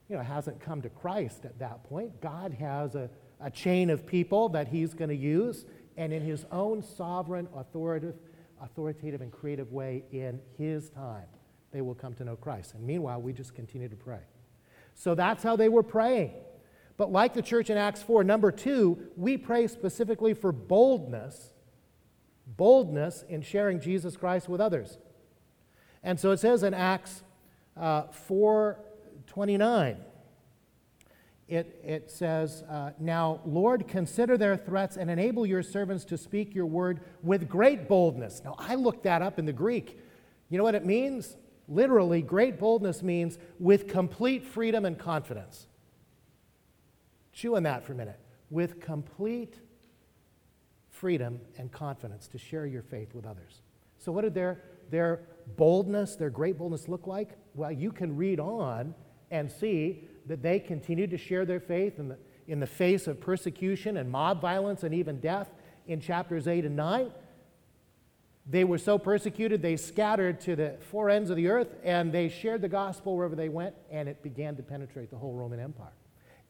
you 0.10 0.18
know, 0.18 0.24
hasn't 0.24 0.60
come 0.60 0.82
to 0.82 0.90
Christ 0.90 1.46
at 1.46 1.60
that 1.60 1.84
point, 1.84 2.22
God 2.22 2.54
has 2.54 2.96
a, 2.96 3.10
a 3.40 3.52
chain 3.52 3.92
of 3.92 4.06
people 4.06 4.50
that 4.50 4.68
he's 4.68 4.96
going 4.96 5.10
to 5.10 5.16
use, 5.16 5.66
and 5.96 6.12
in 6.12 6.24
his 6.24 6.46
own 6.52 6.82
sovereign, 6.84 7.48
authoritative, 7.56 8.16
authoritative 8.62 9.22
and 9.22 9.32
creative 9.32 9.72
way 9.72 10.04
in 10.12 10.40
His 10.58 10.90
time, 10.90 11.28
they 11.72 11.82
will 11.82 11.96
come 11.96 12.14
to 12.16 12.24
know 12.24 12.36
Christ. 12.36 12.74
And 12.74 12.86
meanwhile, 12.86 13.22
we 13.22 13.34
just 13.34 13.54
continue 13.54 13.90
to 13.90 13.96
pray. 13.96 14.22
So 14.94 15.14
that's 15.14 15.44
how 15.44 15.56
they 15.56 15.70
were 15.70 15.84
praying. 15.84 16.32
But 16.98 17.12
like 17.12 17.34
the 17.34 17.42
church 17.42 17.70
in 17.70 17.78
Acts 17.78 18.02
4, 18.02 18.24
number 18.24 18.52
two, 18.52 18.98
we 19.18 19.38
pray 19.38 19.68
specifically 19.68 20.34
for 20.34 20.52
boldness, 20.52 21.52
boldness 22.48 23.24
in 23.28 23.42
sharing 23.42 23.82
Jesus 23.82 24.16
Christ 24.16 24.48
with 24.48 24.62
others. 24.62 24.98
And 26.02 26.20
so 26.20 26.32
it 26.32 26.40
says 26.40 26.64
in 26.64 26.74
Acts 26.74 27.24
uh, 27.76 28.04
4 28.04 28.80
29, 29.28 29.98
it, 31.48 31.80
it 31.84 32.10
says, 32.10 32.64
uh, 32.70 32.92
Now, 33.00 33.42
Lord, 33.46 33.88
consider 33.88 34.38
their 34.38 34.58
threats 34.58 34.98
and 34.98 35.12
enable 35.12 35.46
your 35.46 35.62
servants 35.62 36.04
to 36.06 36.18
speak 36.18 36.56
your 36.56 36.66
word 36.66 37.02
with 37.22 37.48
great 37.48 37.88
boldness. 37.88 38.42
Now, 38.44 38.56
I 38.58 38.76
looked 38.76 39.04
that 39.04 39.22
up 39.22 39.38
in 39.38 39.46
the 39.46 39.54
Greek. 39.54 40.00
You 40.50 40.58
know 40.58 40.64
what 40.64 40.76
it 40.76 40.86
means? 40.86 41.38
Literally, 41.68 42.22
great 42.22 42.60
boldness 42.60 43.04
means 43.04 43.38
with 43.60 43.88
complete 43.88 44.46
freedom 44.46 44.86
and 44.86 44.98
confidence. 44.98 45.68
Chew 47.34 47.56
on 47.56 47.64
that 47.64 47.84
for 47.84 47.94
a 47.94 47.96
minute. 47.96 48.20
With 48.50 48.80
complete 48.80 49.56
freedom 50.90 51.42
and 51.58 51.72
confidence 51.72 52.28
to 52.30 52.38
share 52.38 52.66
your 52.66 52.82
faith 52.82 53.14
with 53.14 53.26
others. 53.26 53.62
So, 54.00 54.12
what 54.12 54.22
did 54.22 54.34
their, 54.34 54.62
their 54.90 55.22
boldness, 55.58 56.16
their 56.16 56.30
great 56.30 56.58
boldness 56.58 56.88
look 56.88 57.06
like? 57.06 57.32
Well, 57.54 57.72
you 57.72 57.92
can 57.92 58.16
read 58.16 58.40
on 58.40 58.96
and 59.32 59.52
see 59.52 60.08
that 60.28 60.42
they 60.42 60.60
continued 60.60 61.12
to 61.12 61.18
share 61.18 61.46
their 61.46 61.60
faith 61.60 62.00
in 62.00 62.08
the, 62.10 62.18
in 62.48 62.60
the 62.60 62.68
face 62.68 63.08
of 63.08 63.20
persecution 63.20 63.98
and 63.98 64.10
mob 64.10 64.42
violence 64.42 64.84
and 64.84 64.94
even 64.94 65.20
death 65.20 65.50
in 65.88 66.00
chapters 66.00 66.48
8 66.48 66.66
and 66.66 66.76
9. 66.76 67.12
They 68.48 68.64
were 68.64 68.78
so 68.78 68.98
persecuted, 69.00 69.62
they 69.62 69.76
scattered 69.76 70.40
to 70.42 70.56
the 70.56 70.78
four 70.92 71.10
ends 71.10 71.30
of 71.30 71.36
the 71.36 71.48
earth 71.48 71.76
and 71.84 72.12
they 72.12 72.30
shared 72.30 72.62
the 72.62 72.70
gospel 72.70 73.16
wherever 73.16 73.36
they 73.36 73.50
went, 73.50 73.76
and 73.90 74.08
it 74.08 74.22
began 74.22 74.56
to 74.58 74.64
penetrate 74.64 75.10
the 75.10 75.18
whole 75.18 75.34
Roman 75.34 75.60
Empire. 75.60 75.94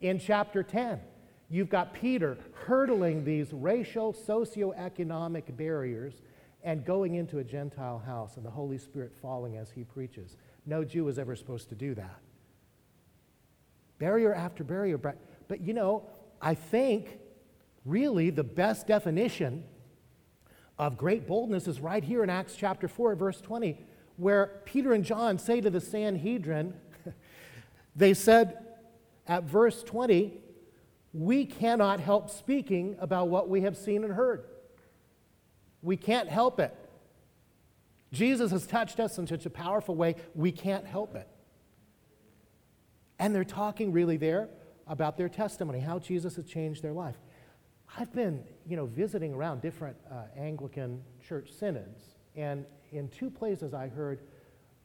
In 0.00 0.18
chapter 0.18 0.62
10, 0.62 1.00
you've 1.48 1.70
got 1.70 1.94
Peter 1.94 2.36
hurdling 2.52 3.24
these 3.24 3.52
racial, 3.52 4.12
socioeconomic 4.12 5.56
barriers 5.56 6.20
and 6.62 6.84
going 6.84 7.14
into 7.14 7.38
a 7.38 7.44
Gentile 7.44 8.02
house 8.04 8.36
and 8.36 8.44
the 8.44 8.50
Holy 8.50 8.76
Spirit 8.76 9.12
falling 9.22 9.56
as 9.56 9.70
he 9.70 9.84
preaches. 9.84 10.36
No 10.66 10.84
Jew 10.84 11.08
is 11.08 11.18
ever 11.18 11.36
supposed 11.36 11.68
to 11.68 11.74
do 11.74 11.94
that. 11.94 12.18
Barrier 13.98 14.34
after 14.34 14.64
barrier. 14.64 14.98
But, 14.98 15.16
you 15.60 15.74
know, 15.74 16.04
I 16.40 16.54
think 16.54 17.18
really 17.84 18.30
the 18.30 18.44
best 18.44 18.86
definition 18.86 19.64
of 20.78 20.98
great 20.98 21.26
boldness 21.26 21.66
is 21.66 21.80
right 21.80 22.04
here 22.04 22.22
in 22.22 22.30
Acts 22.30 22.54
chapter 22.56 22.88
4, 22.88 23.14
verse 23.14 23.40
20, 23.40 23.78
where 24.16 24.60
Peter 24.64 24.92
and 24.92 25.04
John 25.04 25.38
say 25.38 25.60
to 25.60 25.70
the 25.70 25.80
Sanhedrin, 25.80 26.74
they 27.96 28.12
said 28.12 28.58
at 29.26 29.44
verse 29.44 29.82
20, 29.82 30.34
we 31.12 31.46
cannot 31.46 32.00
help 32.00 32.28
speaking 32.28 32.96
about 33.00 33.28
what 33.28 33.48
we 33.48 33.62
have 33.62 33.76
seen 33.76 34.04
and 34.04 34.12
heard. 34.12 34.44
We 35.80 35.96
can't 35.96 36.28
help 36.28 36.60
it. 36.60 36.74
Jesus 38.12 38.50
has 38.50 38.66
touched 38.66 39.00
us 39.00 39.18
in 39.18 39.26
such 39.26 39.46
a 39.46 39.50
powerful 39.50 39.94
way, 39.94 40.16
we 40.34 40.52
can't 40.52 40.86
help 40.86 41.14
it. 41.14 41.28
And 43.18 43.34
they're 43.34 43.44
talking 43.44 43.92
really 43.92 44.16
there 44.16 44.48
about 44.86 45.16
their 45.16 45.28
testimony, 45.28 45.80
how 45.80 45.98
Jesus 45.98 46.36
has 46.36 46.44
changed 46.44 46.82
their 46.82 46.92
life. 46.92 47.16
I've 47.98 48.12
been, 48.12 48.42
you 48.66 48.76
know, 48.76 48.86
visiting 48.86 49.32
around 49.32 49.62
different 49.62 49.96
uh, 50.10 50.24
Anglican 50.36 51.02
church 51.26 51.50
synods, 51.52 52.02
and 52.34 52.66
in 52.92 53.08
two 53.08 53.30
places 53.30 53.74
I 53.74 53.88
heard 53.88 54.20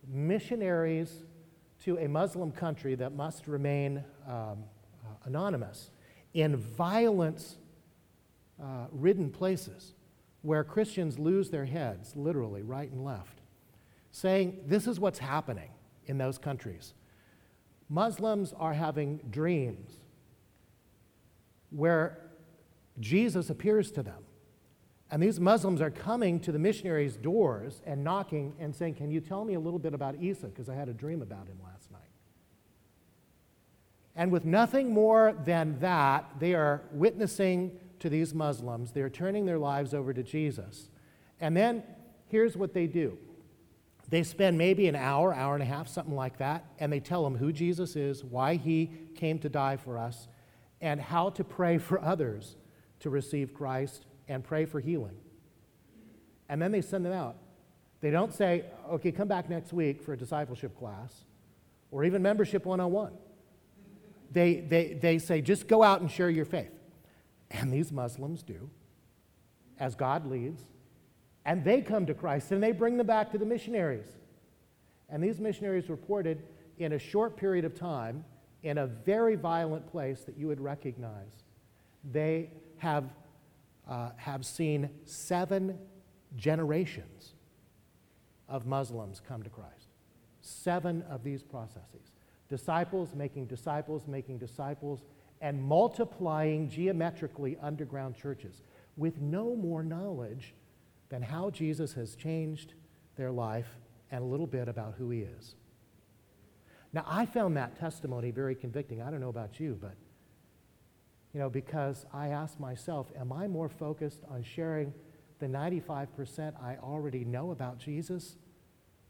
missionaries 0.08 1.24
to 1.84 1.98
a 1.98 2.08
Muslim 2.08 2.52
country 2.52 2.96
that 2.96 3.14
must 3.14 3.48
remain 3.48 4.04
um, 4.28 4.34
uh, 4.34 4.56
anonymous 5.26 5.92
in 6.34 6.56
violence 6.56 7.58
uh, 8.62 8.86
ridden 8.92 9.30
places 9.30 9.94
where 10.44 10.64
Christians 10.64 11.20
lose 11.20 11.50
their 11.50 11.66
heads, 11.66 12.16
literally, 12.16 12.62
right 12.62 12.90
and 12.90 13.04
left, 13.04 13.42
saying 14.12 14.62
this 14.66 14.88
is 14.88 15.00
what's 15.00 15.20
happening 15.20 15.70
in 16.06 16.18
those 16.18 16.38
countries. 16.38 16.94
Muslims 17.92 18.54
are 18.58 18.74
having 18.74 19.18
dreams 19.30 19.98
where 21.72 22.18
Jesus 23.02 23.50
appears 23.50 23.92
to 23.92 24.02
them. 24.02 24.24
And 25.12 25.22
these 25.22 25.42
Muslims 25.42 25.82
are 25.82 25.92
coming 25.92 26.40
to 26.40 26.54
the 26.54 26.60
missionaries' 26.60 27.18
doors 27.18 27.82
and 27.86 28.02
knocking 28.02 28.56
and 28.60 28.74
saying, 28.74 28.96
Can 28.96 29.12
you 29.12 29.20
tell 29.20 29.44
me 29.44 29.56
a 29.56 29.60
little 29.60 29.78
bit 29.78 29.94
about 29.94 30.16
Isa? 30.22 30.48
Because 30.48 30.70
I 30.70 30.74
had 30.74 30.88
a 30.88 30.94
dream 30.94 31.22
about 31.22 31.48
him 31.48 31.58
last 31.66 31.92
night. 31.92 32.00
And 34.16 34.32
with 34.32 34.46
nothing 34.46 34.94
more 34.94 35.34
than 35.44 35.78
that, 35.80 36.30
they 36.40 36.54
are 36.54 36.84
witnessing 36.94 37.78
to 38.00 38.08
these 38.08 38.34
Muslims. 38.34 38.94
They're 38.94 39.10
turning 39.10 39.46
their 39.46 39.60
lives 39.60 39.94
over 39.94 40.14
to 40.14 40.24
Jesus. 40.24 40.88
And 41.42 41.58
then 41.58 41.84
here's 42.30 42.56
what 42.56 42.74
they 42.74 42.88
do 42.88 43.18
they 44.12 44.24
spend 44.24 44.58
maybe 44.58 44.88
an 44.90 44.96
hour, 44.96 45.34
hour 45.34 45.54
and 45.54 45.64
a 45.64 45.66
half, 45.66 45.88
something 45.88 46.16
like 46.16 46.38
that, 46.40 46.66
and 46.80 46.92
they 46.92 47.00
tell 47.00 47.24
them 47.24 47.38
who 47.38 47.54
Jesus 47.54 47.96
is, 47.96 48.26
why 48.26 48.56
he 48.56 48.92
came 49.16 49.40
to 49.40 49.48
die 49.48 49.78
for 49.78 49.98
us, 49.98 50.28
and 50.82 51.00
how 51.00 51.30
to 51.30 51.46
pray 51.46 51.78
for 51.78 52.00
others 52.04 52.58
to 53.00 53.10
receive 53.10 53.54
Christ 53.54 54.06
and 54.28 54.44
pray 54.44 54.66
for 54.66 54.82
healing. 54.82 55.16
And 56.50 56.62
then 56.62 56.74
they 56.74 56.82
send 56.82 57.06
them 57.06 57.14
out. 57.14 57.38
They 58.02 58.12
don't 58.12 58.34
say, 58.34 58.66
okay, 58.90 59.14
come 59.14 59.30
back 59.30 59.50
next 59.50 59.72
week 59.72 60.02
for 60.02 60.12
a 60.12 60.18
discipleship 60.18 60.78
class 60.78 61.24
or 61.90 62.04
even 62.04 62.22
membership 62.22 62.66
one 62.66 62.82
on 62.82 62.92
one. 62.92 63.14
They, 64.30 64.56
they, 64.56 64.94
they 64.94 65.20
say, 65.20 65.40
just 65.40 65.70
go 65.70 65.84
out 65.84 66.02
and 66.02 66.12
share 66.12 66.30
your 66.30 66.46
faith. 66.46 66.72
And 67.50 67.72
these 67.72 67.94
Muslims 67.94 68.44
do, 68.44 68.70
as 69.80 69.96
God 69.96 70.26
leads. 70.26 70.64
And 71.46 71.64
they 71.64 71.82
come 71.82 72.06
to 72.06 72.14
Christ 72.14 72.52
and 72.52 72.62
they 72.62 72.72
bring 72.72 72.98
them 72.98 73.08
back 73.08 73.32
to 73.32 73.38
the 73.38 73.46
missionaries. 73.46 74.08
And 75.10 75.24
these 75.24 75.40
missionaries 75.40 75.90
reported 75.90 76.44
in 76.78 76.94
a 76.94 77.00
short 77.00 77.36
period 77.38 77.66
of 77.66 77.76
time, 77.76 78.24
in 78.64 78.78
a 78.78 78.88
very 78.88 79.36
violent 79.36 79.88
place 79.88 80.22
that 80.22 80.38
you 80.38 80.48
would 80.48 80.62
recognize, 80.62 81.44
they 82.12 82.52
have, 82.78 83.06
uh, 83.88 84.12
have 84.18 84.46
seen 84.46 84.90
seven 85.06 85.78
generations 86.36 87.34
of 88.48 88.66
Muslims 88.66 89.22
come 89.26 89.44
to 89.44 89.50
Christ. 89.50 89.88
Seven 90.42 91.04
of 91.04 91.24
these 91.24 91.44
processes. 91.44 92.12
Disciples 92.50 93.14
making 93.16 93.46
disciples, 93.46 94.08
making 94.08 94.38
disciples, 94.38 95.02
and 95.40 95.62
multiplying 95.62 96.70
geometrically 96.70 97.58
underground 97.62 98.16
churches 98.16 98.62
with 98.98 99.20
no 99.20 99.56
more 99.56 99.84
knowledge 99.84 100.54
than 101.12 101.22
how 101.22 101.50
Jesus 101.50 101.94
has 101.94 102.16
changed 102.16 102.74
their 103.18 103.32
life 103.32 103.78
and 104.10 104.24
a 104.24 104.26
little 104.26 104.48
bit 104.48 104.68
about 104.70 104.96
who 104.98 105.10
he 105.10 105.20
is. 105.20 105.56
Now, 106.94 107.04
I 107.06 107.26
found 107.26 107.56
that 107.58 107.78
testimony 107.78 108.32
very 108.32 108.56
convicting. 108.56 109.02
I 109.02 109.12
don't 109.12 109.20
know 109.20 109.30
about 109.30 109.60
you, 109.60 109.78
but, 109.80 109.94
you 111.34 111.40
know, 111.40 111.50
because 111.50 112.06
I 112.14 112.30
asked 112.30 112.60
myself, 112.60 113.12
am 113.20 113.32
I 113.32 113.48
more 113.48 113.68
focused 113.68 114.24
on 114.30 114.42
sharing 114.42 114.94
the 115.40 115.48
95% 115.48 116.54
I 116.64 116.78
already 116.82 117.26
know 117.26 117.52
about 117.52 117.78
Jesus 117.78 118.38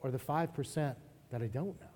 or 0.01 0.09
the 0.09 0.19
5% 0.19 0.95
that 1.29 1.41
I 1.41 1.47
don't 1.47 1.79
know? 1.79 1.87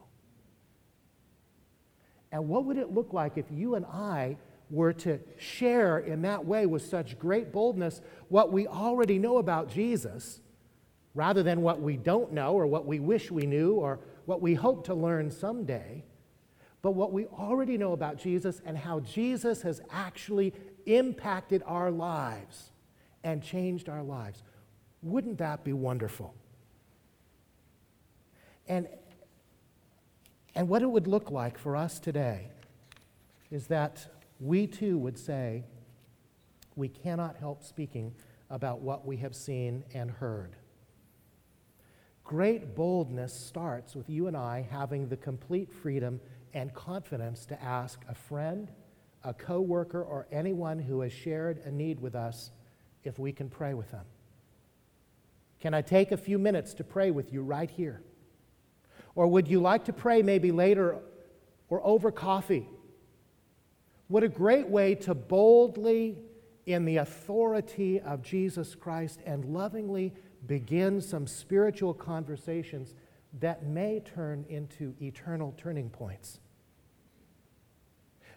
And 2.32 2.48
what 2.48 2.66
would 2.66 2.78
it 2.78 2.94
look 2.94 3.12
like 3.12 3.38
if 3.38 3.46
you 3.50 3.74
and 3.74 3.86
I 3.88 4.38
were 4.70 4.94
to 4.94 5.20
share 5.38 6.00
in 6.00 6.22
that 6.24 6.46
way 6.46 6.66
with 6.66 6.84
such 6.86 7.20
great 7.20 7.52
boldness 7.52 8.02
what 8.30 8.52
we 8.52 8.68
already 8.68 9.20
know 9.20 9.38
about 9.38 9.70
Jesus 9.70 10.42
rather 11.14 11.44
than 11.44 11.62
what 11.62 11.82
we 11.82 11.96
don't 11.98 12.34
know 12.34 12.54
or 12.54 12.68
what 12.68 12.86
we 12.86 13.00
wish 13.00 13.32
we 13.32 13.46
knew 13.46 13.74
or 13.74 14.00
what 14.26 14.42
we 14.42 14.54
hope 14.54 14.86
to 14.86 14.94
learn 14.94 15.32
someday, 15.32 16.04
but 16.82 16.92
what 16.92 17.14
we 17.14 17.26
already 17.28 17.78
know 17.78 17.94
about 17.94 18.18
Jesus 18.18 18.62
and 18.66 18.78
how 18.78 19.00
Jesus 19.00 19.62
has 19.62 19.82
actually 19.92 20.54
impacted 20.86 21.64
our 21.66 21.90
lives 21.90 22.72
and 23.24 23.42
changed 23.42 23.88
our 23.88 24.04
lives. 24.04 24.44
Wouldn't 25.02 25.38
that 25.38 25.64
be 25.64 25.74
wonderful? 25.74 26.34
And, 28.68 28.88
and 30.54 30.68
what 30.68 30.82
it 30.82 30.90
would 30.90 31.08
look 31.08 31.32
like 31.32 31.58
for 31.58 31.76
us 31.76 32.00
today 32.00 32.50
is 33.52 33.68
that 33.68 34.08
we 34.46 34.68
too 34.68 34.98
would 34.98 35.18
say, 35.18 35.64
we 36.76 36.88
cannot 36.88 37.36
help 37.38 37.64
speaking 37.64 38.14
about 38.50 38.82
what 38.82 39.06
we 39.06 39.18
have 39.18 39.36
seen 39.36 39.84
and 39.94 40.12
heard. 40.12 40.56
Great 42.24 42.76
boldness 42.76 43.34
starts 43.34 43.96
with 43.96 44.10
you 44.10 44.28
and 44.28 44.38
I 44.38 44.68
having 44.70 45.08
the 45.08 45.18
complete 45.18 45.74
freedom 45.74 46.20
and 46.54 46.74
confidence 46.74 47.46
to 47.48 47.62
ask 47.62 48.02
a 48.08 48.16
friend, 48.16 48.72
a 49.24 49.34
coworker, 49.34 50.04
or 50.04 50.28
anyone 50.32 50.80
who 50.80 51.02
has 51.02 51.12
shared 51.12 51.60
a 51.66 51.72
need 51.72 52.00
with 52.00 52.16
us 52.16 52.52
if 53.04 53.18
we 53.18 53.32
can 53.32 53.50
pray 53.50 53.74
with 53.74 53.90
them. 53.92 54.06
Can 55.60 55.74
I 55.74 55.82
take 55.82 56.12
a 56.12 56.18
few 56.18 56.38
minutes 56.38 56.74
to 56.76 56.84
pray 56.84 57.10
with 57.10 57.34
you 57.34 57.42
right 57.42 57.70
here? 57.70 58.04
Or 59.16 59.28
would 59.28 59.48
you 59.48 59.60
like 59.60 59.86
to 59.86 59.94
pray 59.94 60.22
maybe 60.22 60.52
later 60.52 61.00
or 61.70 61.86
over 61.86 62.12
coffee 62.12 62.68
what 64.08 64.24
a 64.24 64.30
great 64.30 64.68
way 64.68 64.96
to 64.96 65.14
boldly, 65.14 66.18
in 66.66 66.86
the 66.86 66.98
authority 66.98 68.00
of 68.00 68.24
Jesus 68.24 68.74
Christ, 68.74 69.20
and 69.26 69.46
lovingly 69.46 70.14
begin 70.48 71.00
some 71.02 71.28
spiritual 71.28 71.94
conversations 71.94 72.94
that 73.40 73.66
may 73.66 74.00
turn 74.00 74.46
into 74.50 74.96
eternal 75.02 75.54
turning 75.58 75.90
points. 75.90 76.40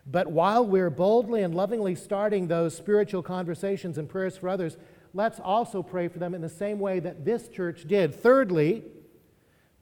But 0.07 0.29
while 0.29 0.67
we're 0.67 0.91
boldly 0.91 1.43
and 1.43 1.55
lovingly 1.55 1.95
starting 1.95 2.49
those 2.49 2.75
spiritual 2.75 3.23
conversations 3.23 3.99
and 3.99 4.09
prayers 4.09 4.37
for 4.37 4.49
others, 4.49 4.77
let's 5.13 5.39
also 5.39 5.83
pray 5.83 6.09
for 6.09 6.19
them 6.19 6.35
in 6.35 6.41
the 6.41 6.49
same 6.49 6.79
way 6.79 6.99
that 7.01 7.25
this 7.25 7.49
church 7.49 7.87
did. 7.87 8.15
Thirdly, 8.15 8.85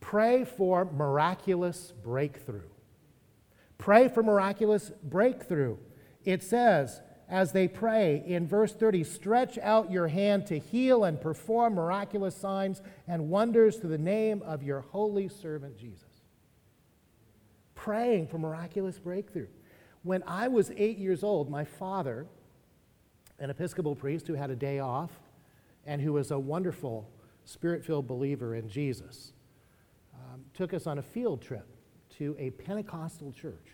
pray 0.01 0.45
for 0.45 0.85
miraculous 0.85 1.93
breakthrough. 2.03 2.63
Pray 3.79 4.09
for 4.09 4.23
miraculous 4.23 4.91
breakthrough. 5.03 5.77
It 6.25 6.43
says, 6.43 7.01
as 7.29 7.53
they 7.53 7.67
pray 7.67 8.23
in 8.27 8.47
verse 8.47 8.73
30 8.73 9.03
stretch 9.05 9.59
out 9.59 9.91
your 9.91 10.09
hand 10.09 10.47
to 10.47 10.59
heal 10.59 11.05
and 11.05 11.21
perform 11.21 11.75
miraculous 11.75 12.37
signs 12.37 12.81
and 13.09 13.29
wonders 13.29 13.77
through 13.77 13.91
the 13.91 13.99
name 13.99 14.43
of 14.43 14.63
your 14.63 14.81
holy 14.81 15.29
servant 15.29 15.77
Jesus. 15.77 16.05
Praying 17.75 18.29
for 18.29 18.39
miraculous 18.39 18.99
breakthrough. 18.99 19.49
When 20.03 20.23
I 20.27 20.49
was 20.49 20.71
eight 20.77 20.99
years 20.99 21.25
old, 21.25 21.51
my 21.51 21.65
father, 21.65 22.27
an 23.41 23.51
Episcopal 23.51 23.97
priest 23.97 24.29
who 24.29 24.35
had 24.35 24.51
a 24.51 24.57
day 24.57 24.79
off 24.79 25.11
and 25.85 26.01
who 26.01 26.13
was 26.13 26.31
a 26.31 26.39
wonderful 26.39 27.11
spirit 27.45 27.85
filled 27.85 28.07
believer 28.07 28.55
in 28.55 28.69
Jesus, 28.69 29.33
um, 30.15 30.45
took 30.55 30.73
us 30.73 30.87
on 30.87 30.99
a 30.99 31.03
field 31.03 31.43
trip 31.43 31.76
to 32.19 32.37
a 32.39 32.51
Pentecostal 32.51 33.33
church. 33.33 33.69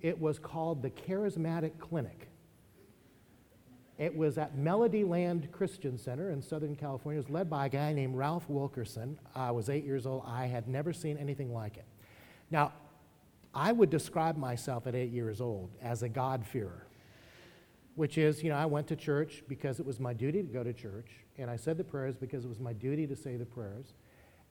It 0.00 0.20
was 0.20 0.38
called 0.38 0.82
the 0.82 0.90
Charismatic 0.90 1.78
Clinic. 1.78 2.28
It 3.98 4.14
was 4.14 4.36
at 4.36 4.58
Melody 4.58 5.04
Land 5.04 5.48
Christian 5.52 5.96
Center 5.96 6.30
in 6.30 6.42
Southern 6.42 6.76
California. 6.76 7.18
It 7.18 7.24
was 7.24 7.30
led 7.30 7.48
by 7.48 7.66
a 7.66 7.68
guy 7.68 7.94
named 7.94 8.14
Ralph 8.14 8.48
Wilkerson. 8.48 9.18
I 9.34 9.50
was 9.52 9.70
eight 9.70 9.84
years 9.84 10.06
old. 10.06 10.24
I 10.26 10.46
had 10.46 10.68
never 10.68 10.92
seen 10.92 11.16
anything 11.16 11.52
like 11.52 11.78
it. 11.78 11.86
Now, 12.50 12.72
I 13.54 13.72
would 13.72 13.88
describe 13.88 14.36
myself 14.36 14.86
at 14.86 14.94
eight 14.94 15.12
years 15.12 15.40
old 15.40 15.70
as 15.80 16.02
a 16.02 16.10
God-fearer, 16.10 16.86
which 17.94 18.18
is, 18.18 18.42
you 18.42 18.50
know, 18.50 18.56
I 18.56 18.66
went 18.66 18.86
to 18.88 18.96
church 18.96 19.42
because 19.48 19.80
it 19.80 19.86
was 19.86 19.98
my 19.98 20.12
duty 20.12 20.42
to 20.42 20.48
go 20.48 20.62
to 20.62 20.74
church, 20.74 21.12
and 21.38 21.50
I 21.50 21.56
said 21.56 21.78
the 21.78 21.84
prayers 21.84 22.16
because 22.16 22.44
it 22.44 22.48
was 22.48 22.60
my 22.60 22.74
duty 22.74 23.06
to 23.06 23.16
say 23.16 23.36
the 23.36 23.46
prayers. 23.46 23.94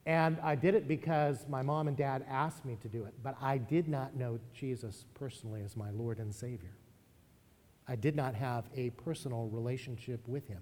And 0.05 0.37
I 0.43 0.55
did 0.55 0.75
it 0.75 0.87
because 0.87 1.45
my 1.49 1.63
mom 1.63 1.87
and 1.87 1.97
dad 1.97 2.23
asked 2.29 2.63
me 2.63 2.77
to 2.83 2.87
do 2.87 3.05
it, 3.05 3.13
but 3.23 3.35
I 3.41 3.57
did 3.57 3.87
not 3.87 4.15
know 4.15 4.39
Jesus 4.53 5.05
personally 5.15 5.61
as 5.63 5.75
my 5.75 5.89
Lord 5.89 6.19
and 6.19 6.33
Savior. 6.33 6.75
I 7.87 7.95
did 7.95 8.15
not 8.15 8.35
have 8.35 8.65
a 8.75 8.91
personal 8.91 9.47
relationship 9.47 10.27
with 10.27 10.47
him. 10.47 10.61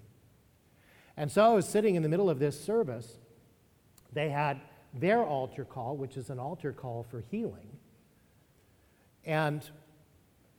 And 1.16 1.30
so 1.30 1.44
I 1.44 1.54
was 1.54 1.68
sitting 1.68 1.94
in 1.94 2.02
the 2.02 2.08
middle 2.08 2.30
of 2.30 2.38
this 2.38 2.58
service. 2.58 3.18
They 4.12 4.30
had 4.30 4.60
their 4.94 5.22
altar 5.22 5.64
call, 5.64 5.96
which 5.96 6.16
is 6.16 6.30
an 6.30 6.38
altar 6.38 6.72
call 6.72 7.04
for 7.10 7.22
healing. 7.30 7.68
And, 9.24 9.62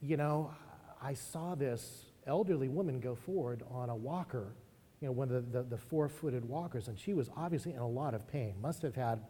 you 0.02 0.18
know, 0.18 0.54
I 1.02 1.14
saw 1.14 1.56
this 1.56 2.06
elderly 2.26 2.68
woman 2.68 3.00
go 3.00 3.16
forward 3.16 3.64
on 3.70 3.90
a 3.90 3.96
walker, 3.96 4.54
you 5.02 5.08
know, 5.08 5.12
one 5.12 5.30
of 5.32 5.52
the, 5.52 5.60
the, 5.60 5.70
the 5.70 5.78
four 5.78 6.08
footed 6.10 6.46
walkers, 6.46 6.88
and 6.88 6.98
she 6.98 7.14
was 7.14 7.30
obviously 7.36 7.74
in 7.74 7.80
a 7.80 7.88
lot 7.88 8.14
of 8.14 8.28
pain. 8.28 8.56
Must 8.62 8.82
have 8.82 8.96
had 8.96 9.22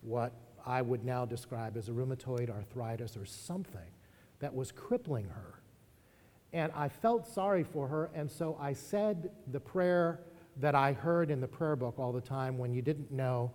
what 0.00 0.32
I 0.66 0.82
would 0.82 1.04
now 1.04 1.24
describe 1.24 1.76
as 1.76 1.88
a 1.88 1.92
rheumatoid 1.92 2.50
arthritis 2.50 3.16
or 3.16 3.24
something 3.24 3.90
that 4.40 4.54
was 4.54 4.72
crippling 4.72 5.26
her. 5.28 5.60
And 6.52 6.70
I 6.72 6.88
felt 6.88 7.26
sorry 7.26 7.62
for 7.62 7.88
her, 7.88 8.10
and 8.14 8.30
so 8.30 8.58
I 8.60 8.72
said 8.72 9.30
the 9.50 9.60
prayer 9.60 10.20
that 10.60 10.74
I 10.74 10.92
heard 10.92 11.30
in 11.30 11.40
the 11.40 11.48
prayer 11.48 11.76
book 11.76 11.98
all 11.98 12.12
the 12.12 12.20
time 12.20 12.58
when 12.58 12.74
you 12.74 12.82
didn't 12.82 13.10
know 13.10 13.52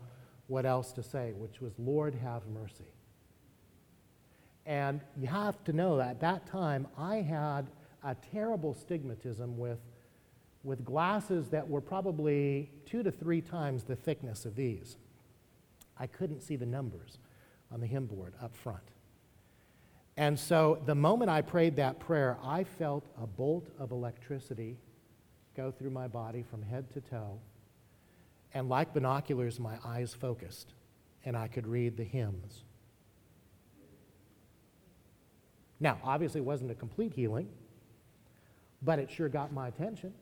what 0.48 0.66
else 0.66 0.92
to 0.94 1.04
say, 1.04 1.34
which 1.34 1.62
was, 1.62 1.74
Lord, 1.78 2.16
have 2.16 2.48
mercy. 2.48 2.92
And 4.66 5.02
you 5.16 5.28
have 5.28 5.64
to 5.66 5.74
know 5.74 5.98
that 5.98 6.10
at 6.10 6.20
that 6.22 6.48
time 6.48 6.88
I 6.98 7.18
had 7.18 7.68
a 8.04 8.16
terrible 8.16 8.74
stigmatism 8.74 9.58
with, 9.58 9.80
with 10.68 10.84
glasses 10.84 11.48
that 11.48 11.68
were 11.68 11.80
probably 11.80 12.70
two 12.86 13.02
to 13.02 13.10
three 13.10 13.40
times 13.40 13.84
the 13.84 13.96
thickness 13.96 14.46
of 14.46 14.54
these. 14.56 14.98
I 15.98 16.08
couldn't 16.08 16.42
see 16.42 16.58
the 16.58 16.66
numbers 16.66 17.20
on 17.72 17.80
the 17.80 17.88
hymn 17.88 18.06
board 18.06 18.34
up 18.42 18.54
front. 18.54 18.84
And 20.18 20.38
so 20.38 20.82
the 20.86 20.94
moment 20.94 21.32
I 21.32 21.42
prayed 21.42 21.78
that 21.78 22.00
prayer, 22.00 22.38
I 22.44 22.66
felt 22.66 23.06
a 23.22 23.26
bolt 23.26 23.70
of 23.80 23.92
electricity 23.92 24.78
go 25.56 25.72
through 25.72 25.92
my 25.92 26.08
body 26.08 26.44
from 26.44 26.62
head 26.62 26.92
to 26.92 27.02
toe. 27.02 27.40
And 28.54 28.68
like 28.68 28.94
binoculars, 28.94 29.62
my 29.62 29.78
eyes 29.86 30.14
focused, 30.14 30.74
and 31.24 31.38
I 31.38 31.48
could 31.48 31.66
read 31.66 31.96
the 31.96 32.04
hymns. 32.04 32.64
Now, 35.80 35.98
obviously, 36.04 36.42
it 36.42 36.46
wasn't 36.46 36.72
a 36.72 36.76
complete 36.76 37.14
healing, 37.14 37.48
but 38.82 39.00
it 39.00 39.10
sure 39.10 39.30
got 39.30 39.54
my 39.54 39.70
attention. 39.70 40.14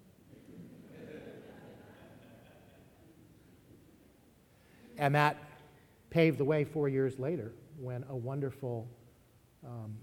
And 4.97 5.15
that 5.15 5.37
paved 6.09 6.37
the 6.37 6.45
way 6.45 6.63
four 6.63 6.87
years 6.87 7.19
later 7.19 7.53
when 7.77 8.05
a 8.09 8.15
wonderful 8.15 8.87
um, 9.65 9.97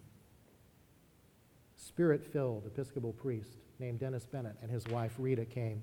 spirit 1.77 2.25
filled 2.25 2.67
Episcopal 2.67 3.13
priest 3.13 3.57
named 3.79 3.99
Dennis 3.99 4.25
Bennett 4.25 4.57
and 4.63 4.71
his 4.71 4.87
wife 4.89 5.15
Rita 5.19 5.45
came 5.45 5.83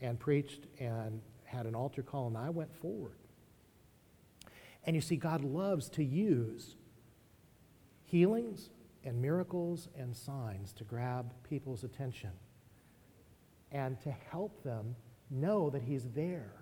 and 0.00 0.18
preached 0.18 0.66
and 0.78 1.20
had 1.44 1.66
an 1.66 1.74
altar 1.74 2.02
call, 2.02 2.26
and 2.28 2.36
I 2.36 2.50
went 2.50 2.74
forward. 2.74 3.16
And 4.84 4.96
you 4.96 5.02
see, 5.02 5.16
God 5.16 5.44
loves 5.44 5.88
to 5.90 6.04
use 6.04 6.76
healings 8.04 8.70
and 9.04 9.20
miracles 9.20 9.88
and 9.96 10.16
signs 10.16 10.72
to 10.74 10.84
grab 10.84 11.32
people's 11.48 11.84
attention 11.84 12.30
and 13.70 14.00
to 14.02 14.10
help 14.30 14.62
them 14.64 14.96
know 15.30 15.70
that 15.70 15.82
He's 15.82 16.04
there, 16.14 16.52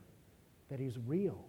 that 0.71 0.81
He's 0.81 0.99
real, 1.07 1.45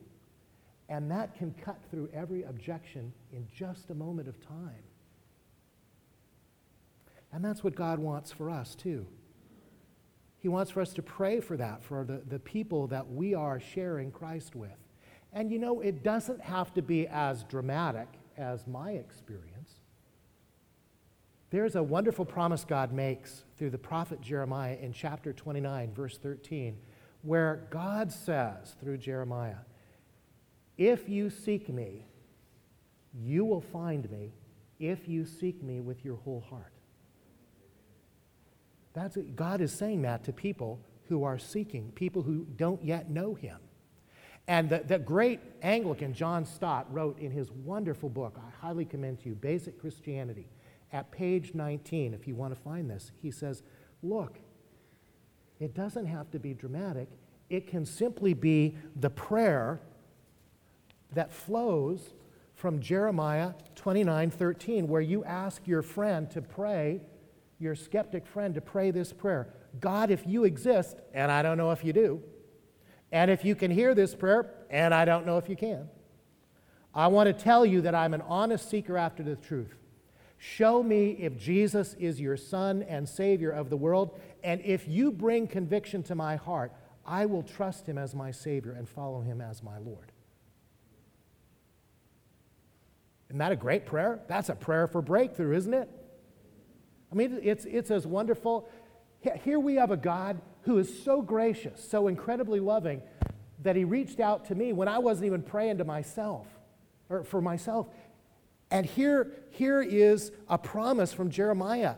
and 0.91 1.09
that 1.09 1.33
can 1.35 1.55
cut 1.63 1.79
through 1.89 2.09
every 2.13 2.43
objection 2.43 3.13
in 3.31 3.47
just 3.55 3.89
a 3.89 3.95
moment 3.95 4.27
of 4.27 4.45
time. 4.45 4.83
And 7.31 7.43
that's 7.43 7.63
what 7.63 7.75
God 7.75 7.97
wants 7.97 8.29
for 8.33 8.49
us, 8.49 8.75
too. 8.75 9.07
He 10.39 10.49
wants 10.49 10.69
for 10.69 10.81
us 10.81 10.91
to 10.95 11.01
pray 11.01 11.39
for 11.39 11.55
that, 11.55 11.81
for 11.81 12.03
the, 12.03 12.21
the 12.27 12.39
people 12.39 12.87
that 12.87 13.09
we 13.09 13.33
are 13.33 13.57
sharing 13.57 14.11
Christ 14.11 14.53
with. 14.53 14.75
And 15.31 15.49
you 15.49 15.59
know, 15.59 15.79
it 15.79 16.03
doesn't 16.03 16.41
have 16.41 16.73
to 16.73 16.81
be 16.81 17.07
as 17.07 17.43
dramatic 17.45 18.09
as 18.37 18.67
my 18.67 18.91
experience. 18.91 19.75
There's 21.51 21.77
a 21.77 21.83
wonderful 21.83 22.25
promise 22.25 22.65
God 22.65 22.91
makes 22.91 23.45
through 23.57 23.69
the 23.69 23.77
prophet 23.77 24.19
Jeremiah 24.19 24.75
in 24.81 24.91
chapter 24.91 25.31
29, 25.31 25.93
verse 25.93 26.17
13, 26.17 26.77
where 27.21 27.65
God 27.69 28.11
says 28.11 28.75
through 28.81 28.97
Jeremiah, 28.97 29.55
if 30.81 31.07
you 31.07 31.29
seek 31.29 31.69
me, 31.69 32.07
you 33.13 33.45
will 33.45 33.61
find 33.61 34.09
me 34.09 34.33
if 34.79 35.07
you 35.07 35.25
seek 35.25 35.61
me 35.61 35.79
with 35.79 36.03
your 36.03 36.15
whole 36.15 36.43
heart. 36.49 36.73
That's. 38.93 39.15
God 39.35 39.61
is 39.61 39.71
saying 39.71 40.01
that 40.01 40.23
to 40.23 40.33
people 40.33 40.79
who 41.07 41.23
are 41.23 41.37
seeking, 41.37 41.91
people 41.91 42.23
who 42.23 42.47
don't 42.55 42.83
yet 42.83 43.11
know 43.11 43.35
him. 43.35 43.59
And 44.47 44.69
the, 44.69 44.79
the 44.79 44.97
great 44.97 45.39
Anglican 45.61 46.15
John 46.15 46.45
Stott 46.45 46.91
wrote 46.91 47.19
in 47.19 47.29
his 47.29 47.51
wonderful 47.51 48.09
book, 48.09 48.39
I 48.39 48.65
highly 48.65 48.85
commend 48.85 49.19
to 49.19 49.29
you, 49.29 49.35
Basic 49.35 49.79
Christianity, 49.79 50.49
at 50.91 51.11
page 51.11 51.53
19, 51.53 52.15
if 52.15 52.27
you 52.27 52.33
want 52.33 52.55
to 52.55 52.59
find 52.59 52.89
this, 52.89 53.11
he 53.21 53.29
says, 53.29 53.61
Look, 54.01 54.39
it 55.59 55.75
doesn't 55.75 56.07
have 56.07 56.31
to 56.31 56.39
be 56.39 56.55
dramatic. 56.55 57.07
It 57.51 57.67
can 57.67 57.85
simply 57.85 58.33
be 58.33 58.75
the 58.95 59.11
prayer 59.11 59.79
that 61.13 61.31
flows 61.31 62.13
from 62.55 62.79
Jeremiah 62.79 63.53
29 63.75 64.29
13, 64.29 64.87
where 64.87 65.01
you 65.01 65.23
ask 65.23 65.67
your 65.67 65.81
friend 65.81 66.29
to 66.31 66.41
pray, 66.41 67.01
your 67.59 67.75
skeptic 67.75 68.25
friend 68.27 68.53
to 68.55 68.61
pray 68.61 68.91
this 68.91 69.11
prayer 69.11 69.53
God, 69.79 70.11
if 70.11 70.27
you 70.27 70.43
exist, 70.43 70.97
and 71.13 71.31
I 71.31 71.41
don't 71.41 71.57
know 71.57 71.71
if 71.71 71.83
you 71.83 71.93
do, 71.93 72.21
and 73.11 73.31
if 73.31 73.45
you 73.45 73.55
can 73.55 73.71
hear 73.71 73.95
this 73.95 74.13
prayer, 74.15 74.51
and 74.69 74.93
I 74.93 75.05
don't 75.05 75.25
know 75.25 75.37
if 75.37 75.49
you 75.49 75.55
can, 75.55 75.89
I 76.93 77.07
want 77.07 77.27
to 77.27 77.33
tell 77.33 77.65
you 77.65 77.81
that 77.81 77.95
I'm 77.95 78.13
an 78.13 78.21
honest 78.21 78.69
seeker 78.69 78.97
after 78.97 79.23
the 79.23 79.35
truth. 79.35 79.75
Show 80.37 80.81
me 80.81 81.11
if 81.19 81.37
Jesus 81.37 81.93
is 81.99 82.19
your 82.19 82.35
Son 82.35 82.83
and 82.83 83.07
Savior 83.07 83.51
of 83.51 83.69
the 83.69 83.77
world, 83.77 84.19
and 84.43 84.59
if 84.61 84.87
you 84.87 85.11
bring 85.11 85.47
conviction 85.47 86.03
to 86.03 86.15
my 86.15 86.35
heart, 86.35 86.73
I 87.05 87.25
will 87.25 87.43
trust 87.43 87.87
him 87.87 87.97
as 87.97 88.13
my 88.13 88.31
Savior 88.31 88.71
and 88.71 88.89
follow 88.89 89.21
him 89.21 89.39
as 89.39 89.63
my 89.63 89.77
Lord. 89.77 90.11
Isn't 93.31 93.39
that 93.39 93.53
a 93.53 93.55
great 93.55 93.85
prayer? 93.85 94.19
That's 94.27 94.49
a 94.49 94.55
prayer 94.55 94.87
for 94.87 95.01
breakthrough, 95.01 95.55
isn't 95.55 95.73
it? 95.73 95.89
I 97.09 97.15
mean, 97.15 97.39
it's, 97.41 97.63
it's 97.63 97.89
as 97.89 98.05
wonderful. 98.05 98.67
Here 99.41 99.57
we 99.57 99.75
have 99.75 99.89
a 99.89 99.95
God 99.95 100.41
who 100.63 100.79
is 100.79 101.01
so 101.05 101.21
gracious, 101.21 101.81
so 101.81 102.09
incredibly 102.09 102.59
loving, 102.59 103.01
that 103.63 103.77
he 103.77 103.85
reached 103.85 104.19
out 104.19 104.47
to 104.47 104.55
me 104.55 104.73
when 104.73 104.89
I 104.89 104.99
wasn't 104.99 105.27
even 105.27 105.43
praying 105.43 105.77
to 105.77 105.85
myself 105.85 106.45
or 107.07 107.23
for 107.23 107.39
myself. 107.39 107.87
And 108.69 108.85
here, 108.85 109.31
here 109.51 109.81
is 109.81 110.33
a 110.49 110.57
promise 110.57 111.13
from 111.13 111.29
Jeremiah 111.29 111.95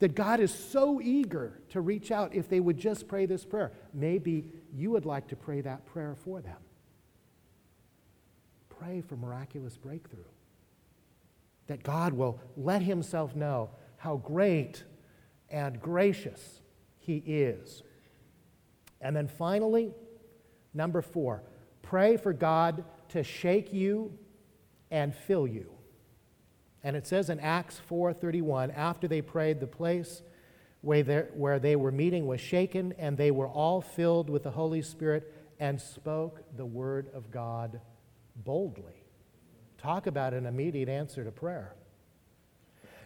that 0.00 0.16
God 0.16 0.40
is 0.40 0.52
so 0.52 1.00
eager 1.00 1.60
to 1.68 1.80
reach 1.80 2.10
out 2.10 2.34
if 2.34 2.48
they 2.48 2.58
would 2.58 2.76
just 2.76 3.06
pray 3.06 3.24
this 3.24 3.44
prayer. 3.44 3.70
Maybe 3.94 4.46
you 4.74 4.90
would 4.90 5.06
like 5.06 5.28
to 5.28 5.36
pray 5.36 5.60
that 5.60 5.86
prayer 5.86 6.16
for 6.24 6.40
them. 6.40 6.56
Pray 8.80 9.02
for 9.02 9.16
miraculous 9.16 9.76
breakthrough. 9.76 10.24
That 11.66 11.82
God 11.82 12.14
will 12.14 12.40
let 12.56 12.82
Himself 12.82 13.36
know 13.36 13.70
how 13.98 14.16
great 14.16 14.84
and 15.50 15.80
gracious 15.80 16.60
He 16.98 17.18
is. 17.26 17.82
And 19.00 19.14
then 19.14 19.28
finally, 19.28 19.92
number 20.72 21.02
four, 21.02 21.42
pray 21.82 22.16
for 22.16 22.32
God 22.32 22.84
to 23.10 23.22
shake 23.22 23.72
you 23.72 24.16
and 24.90 25.14
fill 25.14 25.46
you. 25.46 25.70
And 26.82 26.96
it 26.96 27.06
says 27.06 27.28
in 27.28 27.38
Acts 27.38 27.78
4:31, 27.88 28.72
after 28.74 29.06
they 29.06 29.20
prayed, 29.20 29.60
the 29.60 29.66
place 29.66 30.22
where 30.80 31.58
they 31.58 31.76
were 31.76 31.92
meeting 31.92 32.26
was 32.26 32.40
shaken, 32.40 32.94
and 32.98 33.18
they 33.18 33.30
were 33.30 33.48
all 33.48 33.82
filled 33.82 34.30
with 34.30 34.44
the 34.44 34.52
Holy 34.52 34.80
Spirit 34.80 35.34
and 35.58 35.78
spoke 35.78 36.42
the 36.56 36.64
word 36.64 37.10
of 37.12 37.30
God 37.30 37.82
boldly. 38.44 39.04
Talk 39.78 40.06
about 40.06 40.34
an 40.34 40.46
immediate 40.46 40.88
answer 40.88 41.24
to 41.24 41.30
prayer. 41.30 41.74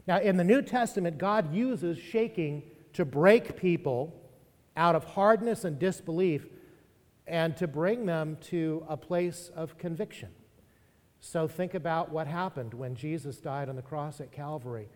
Now, 0.07 0.21
in 0.21 0.37
the 0.37 0.45
New 0.45 0.61
Testament, 0.63 1.19
God 1.19 1.55
uses 1.55 1.99
shaking 1.99 2.63
to 2.93 3.05
break 3.05 3.57
people 3.57 4.15
out 4.77 4.95
of 4.95 5.05
hardness 5.05 5.65
and 5.65 5.79
disbelief 5.79 6.47
and 7.27 7.57
to 7.57 7.67
bring 7.67 8.07
them 8.07 8.37
to 8.43 8.85
a 8.89 8.97
place 8.97 9.51
of 9.55 9.79
conviction. 9.79 10.31
So 11.21 11.49
think 11.49 11.73
about 11.73 12.11
what 12.11 12.27
happened 12.27 12.75
when 12.75 12.95
Jesus 12.95 13.39
died 13.39 13.69
on 13.69 13.77
the 13.77 13.83
cross 13.83 14.21
at 14.21 14.31
Calvary. 14.31 14.89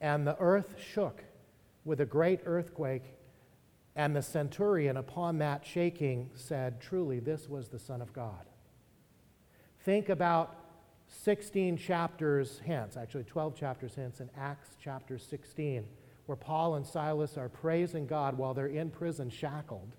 And 0.00 0.26
the 0.26 0.36
earth 0.38 0.76
shook 0.78 1.24
with 1.84 2.00
a 2.00 2.06
great 2.06 2.40
earthquake, 2.44 3.14
and 3.96 4.14
the 4.14 4.22
centurion, 4.22 4.96
upon 4.96 5.38
that 5.38 5.66
shaking, 5.66 6.30
said, 6.34 6.80
Truly, 6.80 7.20
this 7.20 7.48
was 7.48 7.68
the 7.68 7.78
Son 7.78 8.00
of 8.00 8.12
God. 8.12 8.46
Think 9.84 10.08
about 10.08 10.56
16 11.08 11.76
chapters 11.76 12.60
hence, 12.64 12.96
actually 12.96 13.24
12 13.24 13.56
chapters 13.56 13.94
hence, 13.94 14.20
in 14.20 14.30
Acts 14.36 14.76
chapter 14.82 15.18
16, 15.18 15.84
where 16.26 16.36
Paul 16.36 16.76
and 16.76 16.86
Silas 16.86 17.36
are 17.36 17.48
praising 17.48 18.06
God 18.06 18.38
while 18.38 18.54
they're 18.54 18.66
in 18.66 18.90
prison 18.90 19.28
shackled. 19.28 19.94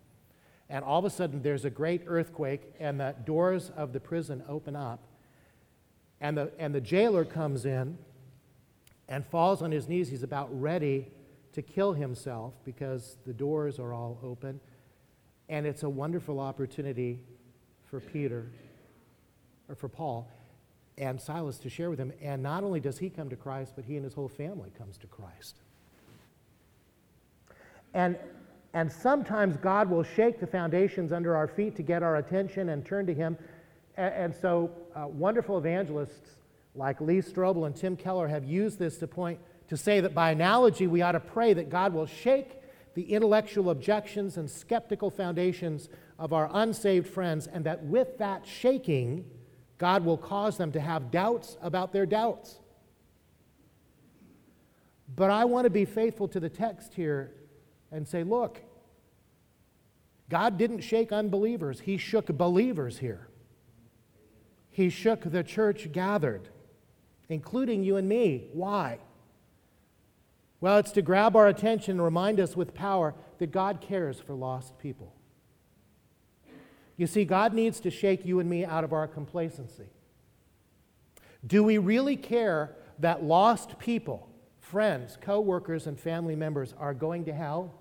And 0.70 0.84
all 0.84 1.00
of 1.00 1.06
a 1.06 1.10
sudden, 1.10 1.42
there's 1.42 1.66
a 1.66 1.70
great 1.70 2.04
earthquake, 2.08 2.74
and 2.80 3.00
the 3.00 3.16
doors 3.26 3.72
of 3.76 3.94
the 3.94 4.00
prison 4.00 4.44
open 4.48 4.76
up 4.76 5.00
and 6.24 6.38
the, 6.38 6.52
and 6.58 6.74
the 6.74 6.82
jailer 6.82 7.26
comes 7.26 7.66
in 7.66 7.98
and 9.10 9.26
falls 9.26 9.62
on 9.62 9.72
his 9.72 9.90
knees. 9.90 10.10
He's 10.10 10.24
about 10.24 10.50
ready 10.60 11.12
to 11.52 11.62
kill 11.62 11.92
himself 11.92 12.54
because 12.64 13.18
the 13.28 13.34
doors 13.34 13.78
are 13.78 13.94
all 13.94 14.18
open. 14.24 14.62
And 15.50 15.68
it's 15.68 15.84
a 15.84 15.90
wonderful 15.90 16.40
opportunity 16.40 17.20
for 17.84 18.00
Peter, 18.00 18.50
for 19.76 19.90
Paul, 19.90 20.30
and 20.98 21.20
Silas 21.20 21.58
to 21.60 21.70
share 21.70 21.90
with 21.90 22.00
him. 22.00 22.14
And 22.22 22.44
not 22.44 22.64
only 22.64 22.80
does 22.80 23.00
he 23.00 23.10
come 23.10 23.30
to 23.30 23.36
Christ, 23.36 23.74
but 23.76 23.86
he 23.86 23.96
and 23.96 24.04
his 24.04 24.14
whole 24.14 24.30
family 24.30 24.72
comes 24.78 24.98
to 25.00 25.08
Christ. 25.08 25.56
And, 27.94 28.18
and 28.74 28.92
sometimes 28.92 29.58
God 29.58 29.90
will 29.90 30.04
shake 30.04 30.40
the 30.40 30.48
foundations 30.48 31.12
under 31.12 31.36
our 31.36 31.48
feet 31.48 31.76
to 31.78 31.84
get 31.84 32.04
our 32.04 32.18
attention 32.18 32.70
and 32.70 32.86
turn 32.86 33.06
to 33.08 33.14
him 33.14 33.38
and, 33.96 34.14
and 34.14 34.36
so, 34.36 34.72
uh, 34.96 35.08
wonderful 35.08 35.58
evangelists 35.58 36.32
like 36.76 37.00
Lee 37.02 37.20
Strobel 37.20 37.66
and 37.66 37.76
Tim 37.76 37.96
Keller 37.96 38.28
have 38.28 38.44
used 38.44 38.80
this 38.80 38.98
to 38.98 39.08
point 39.08 39.40
to 39.70 39.78
say 39.78 40.00
that 40.00 40.14
by 40.14 40.32
analogy, 40.32 40.88
we 40.88 41.02
ought 41.02 41.14
to 41.14 41.20
pray 41.20 41.54
that 41.54 41.70
God 41.70 41.94
will 41.94 42.06
shake 42.06 42.60
the 42.96 43.14
intellectual 43.14 43.70
objections 43.70 44.38
and 44.38 44.50
skeptical 44.50 45.10
foundations 45.10 45.90
of 46.20 46.34
our 46.34 46.50
unsaved 46.54 47.08
friends, 47.08 47.48
and 47.48 47.66
that 47.66 47.84
with 47.84 48.18
that 48.20 48.46
shaking, 48.46 49.26
God 49.84 50.06
will 50.06 50.18
cause 50.18 50.56
them 50.58 50.72
to 50.72 50.80
have 50.80 51.12
doubts 51.12 51.58
about 51.62 51.92
their 51.92 52.06
doubts. 52.06 52.58
But 55.14 55.30
I 55.30 55.44
want 55.44 55.66
to 55.66 55.70
be 55.70 55.84
faithful 55.84 56.30
to 56.30 56.40
the 56.40 56.50
text 56.50 56.94
here 56.94 57.34
and 57.92 58.08
say, 58.08 58.24
look, 58.24 58.62
God 60.30 60.58
didn't 60.58 60.80
shake 60.80 61.12
unbelievers, 61.12 61.82
He 61.82 61.98
shook 61.98 62.28
believers 62.28 63.00
here 63.00 63.28
he 64.74 64.90
shook 64.90 65.22
the 65.22 65.44
church 65.44 65.92
gathered, 65.92 66.50
including 67.30 67.84
you 67.84 67.96
and 67.96 68.10
me. 68.10 68.48
Why? 68.54 68.98
Well, 70.60 70.80
it's 70.80 70.92
to 70.94 71.04
grab 71.04 71.36
our 71.36 71.48
attention 71.48 71.92
and 71.92 72.04
remind 72.04 72.40
us 72.40 72.58
with 72.58 72.74
power 72.74 73.14
that 73.38 73.52
God 73.52 73.82
cares 73.82 74.20
for 74.20 74.34
lost 74.34 74.80
people. 74.80 75.14
You 76.98 77.08
see, 77.08 77.26
God 77.26 77.54
needs 77.54 77.80
to 77.82 77.90
shake 77.90 78.26
you 78.26 78.40
and 78.40 78.50
me 78.50 78.66
out 78.66 78.84
of 78.84 78.94
our 78.94 79.08
complacency. 79.08 79.88
Do 81.46 81.64
we 81.64 81.78
really 81.78 82.16
care 82.16 82.76
that 83.00 83.24
lost 83.24 83.80
people, 83.80 84.30
friends, 84.60 85.18
co 85.20 85.42
workers, 85.42 85.88
and 85.88 86.00
family 86.00 86.36
members 86.36 86.74
are 86.78 86.94
going 86.94 87.26
to 87.26 87.34
hell 87.34 87.74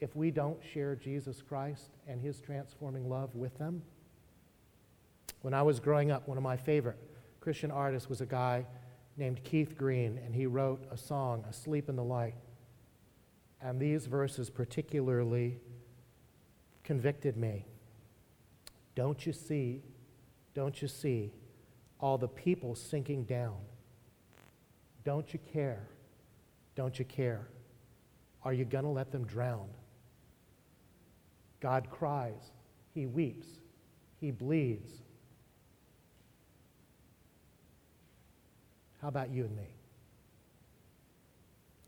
if 0.00 0.14
we 0.16 0.30
don't 0.30 0.58
share 0.72 0.96
Jesus 0.96 1.40
Christ 1.40 1.90
and 2.08 2.20
his 2.20 2.40
transforming 2.40 3.08
love 3.08 3.34
with 3.34 3.56
them? 3.58 3.82
When 5.42 5.54
I 5.54 5.62
was 5.62 5.80
growing 5.80 6.10
up, 6.10 6.28
one 6.28 6.36
of 6.36 6.42
my 6.42 6.56
favorite 6.56 6.98
Christian 7.40 7.70
artists 7.70 8.08
was 8.08 8.20
a 8.20 8.26
guy 8.26 8.66
named 9.16 9.42
Keith 9.44 9.76
Green, 9.76 10.18
and 10.24 10.34
he 10.34 10.46
wrote 10.46 10.84
a 10.90 10.96
song, 10.96 11.44
Asleep 11.48 11.88
in 11.88 11.96
the 11.96 12.04
Light. 12.04 12.34
And 13.60 13.80
these 13.80 14.06
verses 14.06 14.50
particularly 14.50 15.60
convicted 16.84 17.36
me. 17.36 17.66
Don't 18.94 19.24
you 19.26 19.32
see, 19.32 19.82
don't 20.54 20.80
you 20.82 20.88
see 20.88 21.32
all 22.00 22.18
the 22.18 22.28
people 22.28 22.74
sinking 22.74 23.24
down? 23.24 23.56
Don't 25.04 25.32
you 25.32 25.40
care? 25.52 25.88
Don't 26.74 26.98
you 26.98 27.04
care? 27.04 27.48
Are 28.44 28.52
you 28.52 28.64
going 28.64 28.84
to 28.84 28.90
let 28.90 29.10
them 29.12 29.24
drown? 29.24 29.68
God 31.60 31.88
cries, 31.90 32.50
He 32.92 33.06
weeps, 33.06 33.46
He 34.20 34.30
bleeds, 34.30 35.02
How 39.02 39.08
about 39.08 39.30
you 39.30 39.44
and 39.44 39.56
me? 39.56 39.66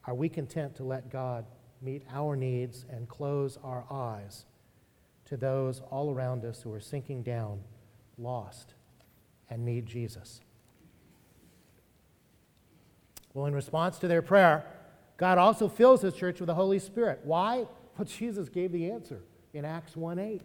Are 0.04 0.14
we 0.14 0.28
content 0.28 0.74
to 0.76 0.84
let 0.84 1.10
God 1.10 1.46
meet 1.80 2.02
our 2.12 2.34
needs 2.34 2.84
and 2.90 3.08
close 3.08 3.56
our 3.62 3.84
eyes 3.88 4.44
to 5.26 5.36
those 5.36 5.80
all 5.90 6.12
around 6.12 6.44
us 6.44 6.62
who 6.62 6.72
are 6.72 6.80
sinking 6.80 7.22
down, 7.22 7.60
lost, 8.18 8.74
and 9.50 9.64
need 9.64 9.86
Jesus? 9.86 10.40
Well, 13.32 13.46
in 13.46 13.54
response 13.54 13.98
to 13.98 14.08
their 14.08 14.22
prayer, 14.22 14.64
God 15.16 15.38
also 15.38 15.68
fills 15.68 16.02
his 16.02 16.14
church 16.14 16.40
with 16.40 16.46
the 16.46 16.54
Holy 16.54 16.78
Spirit. 16.78 17.20
Why? 17.24 17.66
Well, 17.96 18.04
Jesus 18.06 18.48
gave 18.48 18.72
the 18.72 18.90
answer 18.90 19.20
in 19.52 19.64
Acts 19.64 19.96
1 19.96 20.18
8 20.18 20.42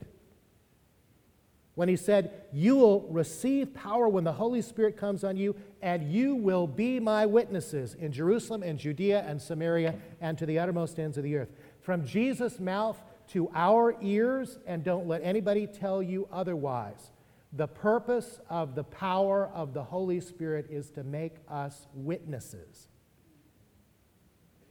when 1.80 1.88
he 1.88 1.96
said, 1.96 2.32
You 2.52 2.76
will 2.76 3.08
receive 3.10 3.74
power 3.74 4.10
when 4.10 4.26
the 4.26 4.34
Holy 4.34 4.62
Spirit 4.62 4.98
comes 4.98 5.24
on 5.24 5.38
you, 5.38 5.56
and 5.82 6.12
you 6.12 6.36
will 6.36 6.68
be 6.68 7.00
my 7.00 7.26
witnesses 7.26 7.94
in 7.94 8.12
Jerusalem 8.12 8.64
and 8.64 8.78
Judea 8.78 9.24
and 9.26 9.42
Samaria 9.42 9.96
and 10.20 10.38
to 10.38 10.46
the 10.46 10.60
uttermost 10.60 11.00
ends 11.00 11.18
of 11.18 11.24
the 11.24 11.38
earth. 11.38 11.50
From 11.80 12.06
Jesus' 12.06 12.60
mouth 12.60 13.02
to 13.30 13.50
our 13.54 13.96
ears, 14.02 14.58
and 14.66 14.84
don't 14.84 15.08
let 15.08 15.22
anybody 15.24 15.68
tell 15.68 16.02
you 16.02 16.28
otherwise. 16.32 17.12
The 17.54 17.68
purpose 17.68 18.40
of 18.50 18.76
the 18.76 18.84
power 18.84 19.48
of 19.54 19.74
the 19.74 19.84
Holy 19.84 20.20
Spirit 20.20 20.68
is 20.70 20.92
to 20.92 21.04
make 21.04 21.36
us 21.48 21.88
witnesses. 21.94 22.90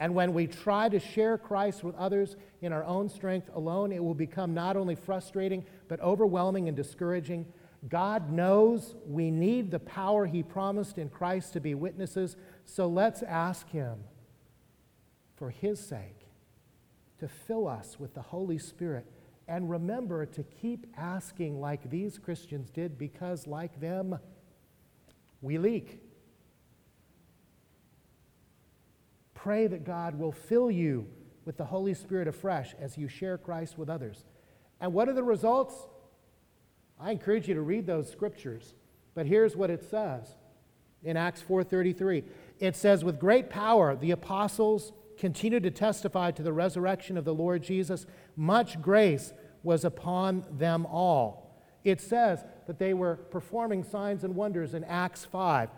And 0.01 0.15
when 0.15 0.33
we 0.33 0.47
try 0.47 0.89
to 0.89 1.01
share 1.01 1.37
Christ 1.39 1.83
with 1.83 1.97
others 1.97 2.37
in 2.61 2.73
our 2.73 2.85
own 2.85 3.09
strength 3.09 3.51
alone, 3.53 3.91
it 3.91 4.03
will 4.03 4.15
become 4.15 4.55
not 4.55 4.77
only 4.77 4.95
frustrating, 4.95 5.65
but 5.89 6.01
overwhelming 6.01 6.69
and 6.69 6.77
discouraging. 6.77 7.47
God 7.89 8.31
knows 8.31 8.95
we 9.07 9.31
need 9.31 9.71
the 9.71 9.81
power 9.81 10.27
He 10.27 10.43
promised 10.43 10.99
in 10.99 11.09
Christ 11.09 11.53
to 11.55 11.61
be 11.61 11.75
witnesses, 11.75 12.37
so 12.65 12.87
let's 12.87 13.23
ask 13.23 13.69
Him, 13.71 13.99
for 15.37 15.51
His 15.51 15.81
sake, 15.81 16.18
to 17.21 17.29
fill 17.29 17.67
us 17.67 17.99
with 17.99 18.15
the 18.15 18.23
Holy 18.23 18.59
Spirit. 18.59 19.07
And 19.47 19.71
remember 19.71 20.27
to 20.27 20.43
keep 20.43 20.87
asking 20.97 21.61
like 21.61 21.89
these 21.91 22.19
Christians 22.19 22.71
did, 22.71 22.99
because 22.99 23.47
like 23.47 23.81
them, 23.81 24.19
we 25.41 25.59
leak. 25.59 26.01
Pray 29.35 29.67
that 29.67 29.85
God 29.85 30.19
will 30.19 30.33
fill 30.33 30.71
you 30.71 31.07
with 31.45 31.57
the 31.57 31.65
Holy 31.65 31.95
Spirit 31.95 32.29
afresh 32.29 32.75
as 32.79 32.99
you 32.99 33.09
share 33.09 33.39
Christ 33.39 33.79
with 33.79 33.89
others. 33.89 34.25
And 34.81 34.93
what 34.93 35.09
are 35.09 35.15
the 35.15 35.23
results? 35.23 35.75
I 37.01 37.13
encourage 37.13 37.49
you 37.49 37.55
to 37.55 37.63
read 37.63 37.87
those 37.87 38.11
scriptures. 38.11 38.75
But 39.15 39.27
here's 39.27 39.57
what 39.57 39.71
it 39.71 39.83
says 39.83 40.37
in 41.03 41.17
Acts 41.17 41.41
4:33. 41.41 42.25
It 42.59 42.77
says 42.77 43.05
with 43.05 43.19
great 43.19 43.49
power 43.49 43.97
the 43.97 44.11
apostles 44.11 44.93
continued 45.19 45.65
to 45.65 45.71
testify 45.71 46.31
to 46.31 46.43
the 46.43 46.53
resurrection 46.53 47.19
of 47.19 47.25
the 47.25 47.35
Lord 47.35 47.63
Jesus. 47.63 48.07
Much 48.37 48.81
grace 48.81 49.33
was 49.63 49.85
upon 49.85 50.45
them 50.51 50.87
all. 50.87 51.63
It 51.85 52.01
says 52.01 52.45
that 52.67 52.79
they 52.79 52.95
were 52.95 53.17
performing 53.17 53.85
signs 53.85 54.25
and 54.25 54.35
wonders 54.35 54.75
in 54.75 54.85
Acts 54.85 55.25
5. 55.25 55.71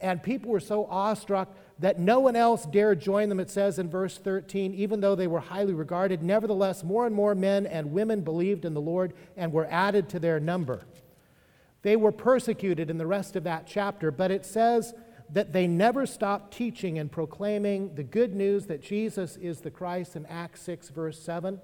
And 0.00 0.22
people 0.22 0.50
were 0.50 0.60
so 0.60 0.86
awestruck 0.86 1.48
that 1.80 1.98
no 1.98 2.20
one 2.20 2.36
else 2.36 2.66
dared 2.66 3.00
join 3.00 3.28
them, 3.28 3.40
it 3.40 3.50
says 3.50 3.78
in 3.78 3.88
verse 3.88 4.18
13, 4.18 4.74
even 4.74 5.00
though 5.00 5.14
they 5.14 5.26
were 5.26 5.40
highly 5.40 5.74
regarded. 5.74 6.22
Nevertheless, 6.22 6.84
more 6.84 7.06
and 7.06 7.14
more 7.14 7.34
men 7.34 7.66
and 7.66 7.92
women 7.92 8.20
believed 8.22 8.64
in 8.64 8.74
the 8.74 8.80
Lord 8.80 9.12
and 9.36 9.52
were 9.52 9.66
added 9.70 10.08
to 10.10 10.18
their 10.18 10.40
number. 10.40 10.86
They 11.82 11.96
were 11.96 12.12
persecuted 12.12 12.90
in 12.90 12.98
the 12.98 13.06
rest 13.06 13.36
of 13.36 13.44
that 13.44 13.66
chapter, 13.66 14.10
but 14.10 14.30
it 14.30 14.44
says 14.44 14.94
that 15.30 15.52
they 15.52 15.66
never 15.66 16.06
stopped 16.06 16.52
teaching 16.52 16.98
and 16.98 17.10
proclaiming 17.10 17.94
the 17.94 18.02
good 18.02 18.34
news 18.34 18.66
that 18.66 18.82
Jesus 18.82 19.36
is 19.36 19.60
the 19.60 19.70
Christ 19.70 20.16
in 20.16 20.26
Acts 20.26 20.62
6, 20.62 20.88
verse 20.90 21.20
7. 21.20 21.60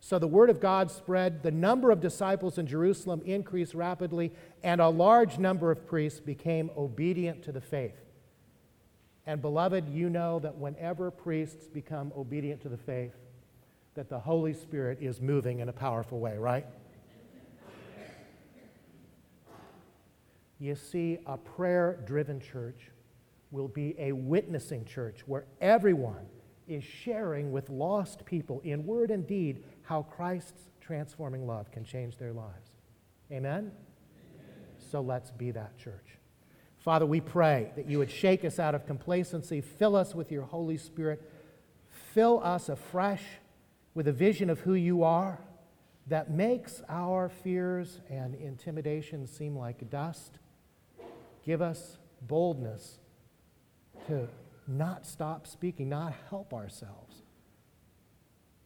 So 0.00 0.18
the 0.18 0.26
word 0.26 0.50
of 0.50 0.60
God 0.60 0.90
spread, 0.90 1.42
the 1.42 1.50
number 1.50 1.90
of 1.90 2.00
disciples 2.00 2.58
in 2.58 2.66
Jerusalem 2.66 3.22
increased 3.24 3.74
rapidly, 3.74 4.32
and 4.62 4.80
a 4.80 4.88
large 4.88 5.38
number 5.38 5.70
of 5.70 5.86
priests 5.86 6.20
became 6.20 6.70
obedient 6.76 7.42
to 7.44 7.52
the 7.52 7.60
faith. 7.60 7.96
And 9.26 9.42
beloved, 9.42 9.88
you 9.88 10.08
know 10.08 10.38
that 10.38 10.56
whenever 10.56 11.10
priests 11.10 11.66
become 11.66 12.12
obedient 12.16 12.62
to 12.62 12.68
the 12.68 12.76
faith, 12.76 13.14
that 13.94 14.08
the 14.08 14.20
Holy 14.20 14.54
Spirit 14.54 14.98
is 15.00 15.20
moving 15.20 15.58
in 15.58 15.68
a 15.68 15.72
powerful 15.72 16.20
way, 16.20 16.38
right? 16.38 16.66
You 20.58 20.74
see, 20.74 21.18
a 21.26 21.36
prayer 21.36 22.00
driven 22.06 22.40
church 22.40 22.90
will 23.50 23.68
be 23.68 23.94
a 23.98 24.12
witnessing 24.12 24.84
church 24.84 25.20
where 25.26 25.44
everyone 25.60 26.26
is 26.66 26.82
sharing 26.82 27.52
with 27.52 27.70
lost 27.70 28.24
people 28.24 28.60
in 28.64 28.84
word 28.84 29.10
and 29.10 29.26
deed 29.26 29.62
how 29.82 30.02
Christ's 30.02 30.70
transforming 30.80 31.46
love 31.46 31.70
can 31.70 31.84
change 31.84 32.16
their 32.16 32.32
lives. 32.32 32.70
Amen? 33.30 33.52
Amen? 33.54 33.72
So 34.90 35.00
let's 35.00 35.30
be 35.30 35.50
that 35.52 35.78
church. 35.78 36.18
Father, 36.78 37.06
we 37.06 37.20
pray 37.20 37.72
that 37.76 37.88
you 37.88 37.98
would 37.98 38.10
shake 38.10 38.44
us 38.44 38.58
out 38.58 38.74
of 38.74 38.86
complacency, 38.86 39.60
fill 39.60 39.96
us 39.96 40.14
with 40.14 40.30
your 40.30 40.44
Holy 40.44 40.76
Spirit, 40.76 41.30
fill 42.14 42.40
us 42.42 42.68
afresh 42.68 43.22
with 43.94 44.08
a 44.08 44.12
vision 44.12 44.50
of 44.50 44.60
who 44.60 44.74
you 44.74 45.02
are 45.02 45.40
that 46.06 46.30
makes 46.30 46.82
our 46.88 47.28
fears 47.28 48.00
and 48.08 48.34
intimidations 48.36 49.30
seem 49.30 49.56
like 49.56 49.90
dust. 49.90 50.38
Give 51.46 51.62
us 51.62 51.96
boldness 52.22 52.98
to 54.08 54.28
not 54.66 55.06
stop 55.06 55.46
speaking, 55.46 55.88
not 55.88 56.12
help 56.28 56.52
ourselves, 56.52 57.22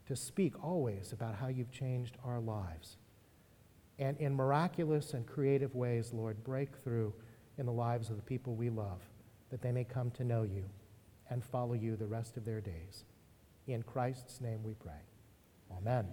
to 0.06 0.16
speak 0.16 0.64
always 0.64 1.12
about 1.12 1.34
how 1.34 1.48
you've 1.48 1.70
changed 1.70 2.16
our 2.24 2.40
lives. 2.40 2.96
And 3.98 4.16
in 4.16 4.34
miraculous 4.34 5.12
and 5.12 5.26
creative 5.26 5.74
ways, 5.74 6.12
Lord, 6.14 6.42
break 6.42 6.74
through 6.78 7.12
in 7.58 7.66
the 7.66 7.72
lives 7.72 8.08
of 8.08 8.16
the 8.16 8.22
people 8.22 8.54
we 8.54 8.70
love, 8.70 9.02
that 9.50 9.60
they 9.60 9.72
may 9.72 9.84
come 9.84 10.10
to 10.12 10.24
know 10.24 10.42
you 10.42 10.64
and 11.28 11.44
follow 11.44 11.74
you 11.74 11.96
the 11.96 12.06
rest 12.06 12.38
of 12.38 12.46
their 12.46 12.62
days. 12.62 13.04
In 13.66 13.82
Christ's 13.82 14.40
name 14.40 14.62
we 14.62 14.72
pray. 14.72 15.02
Amen. 15.76 16.06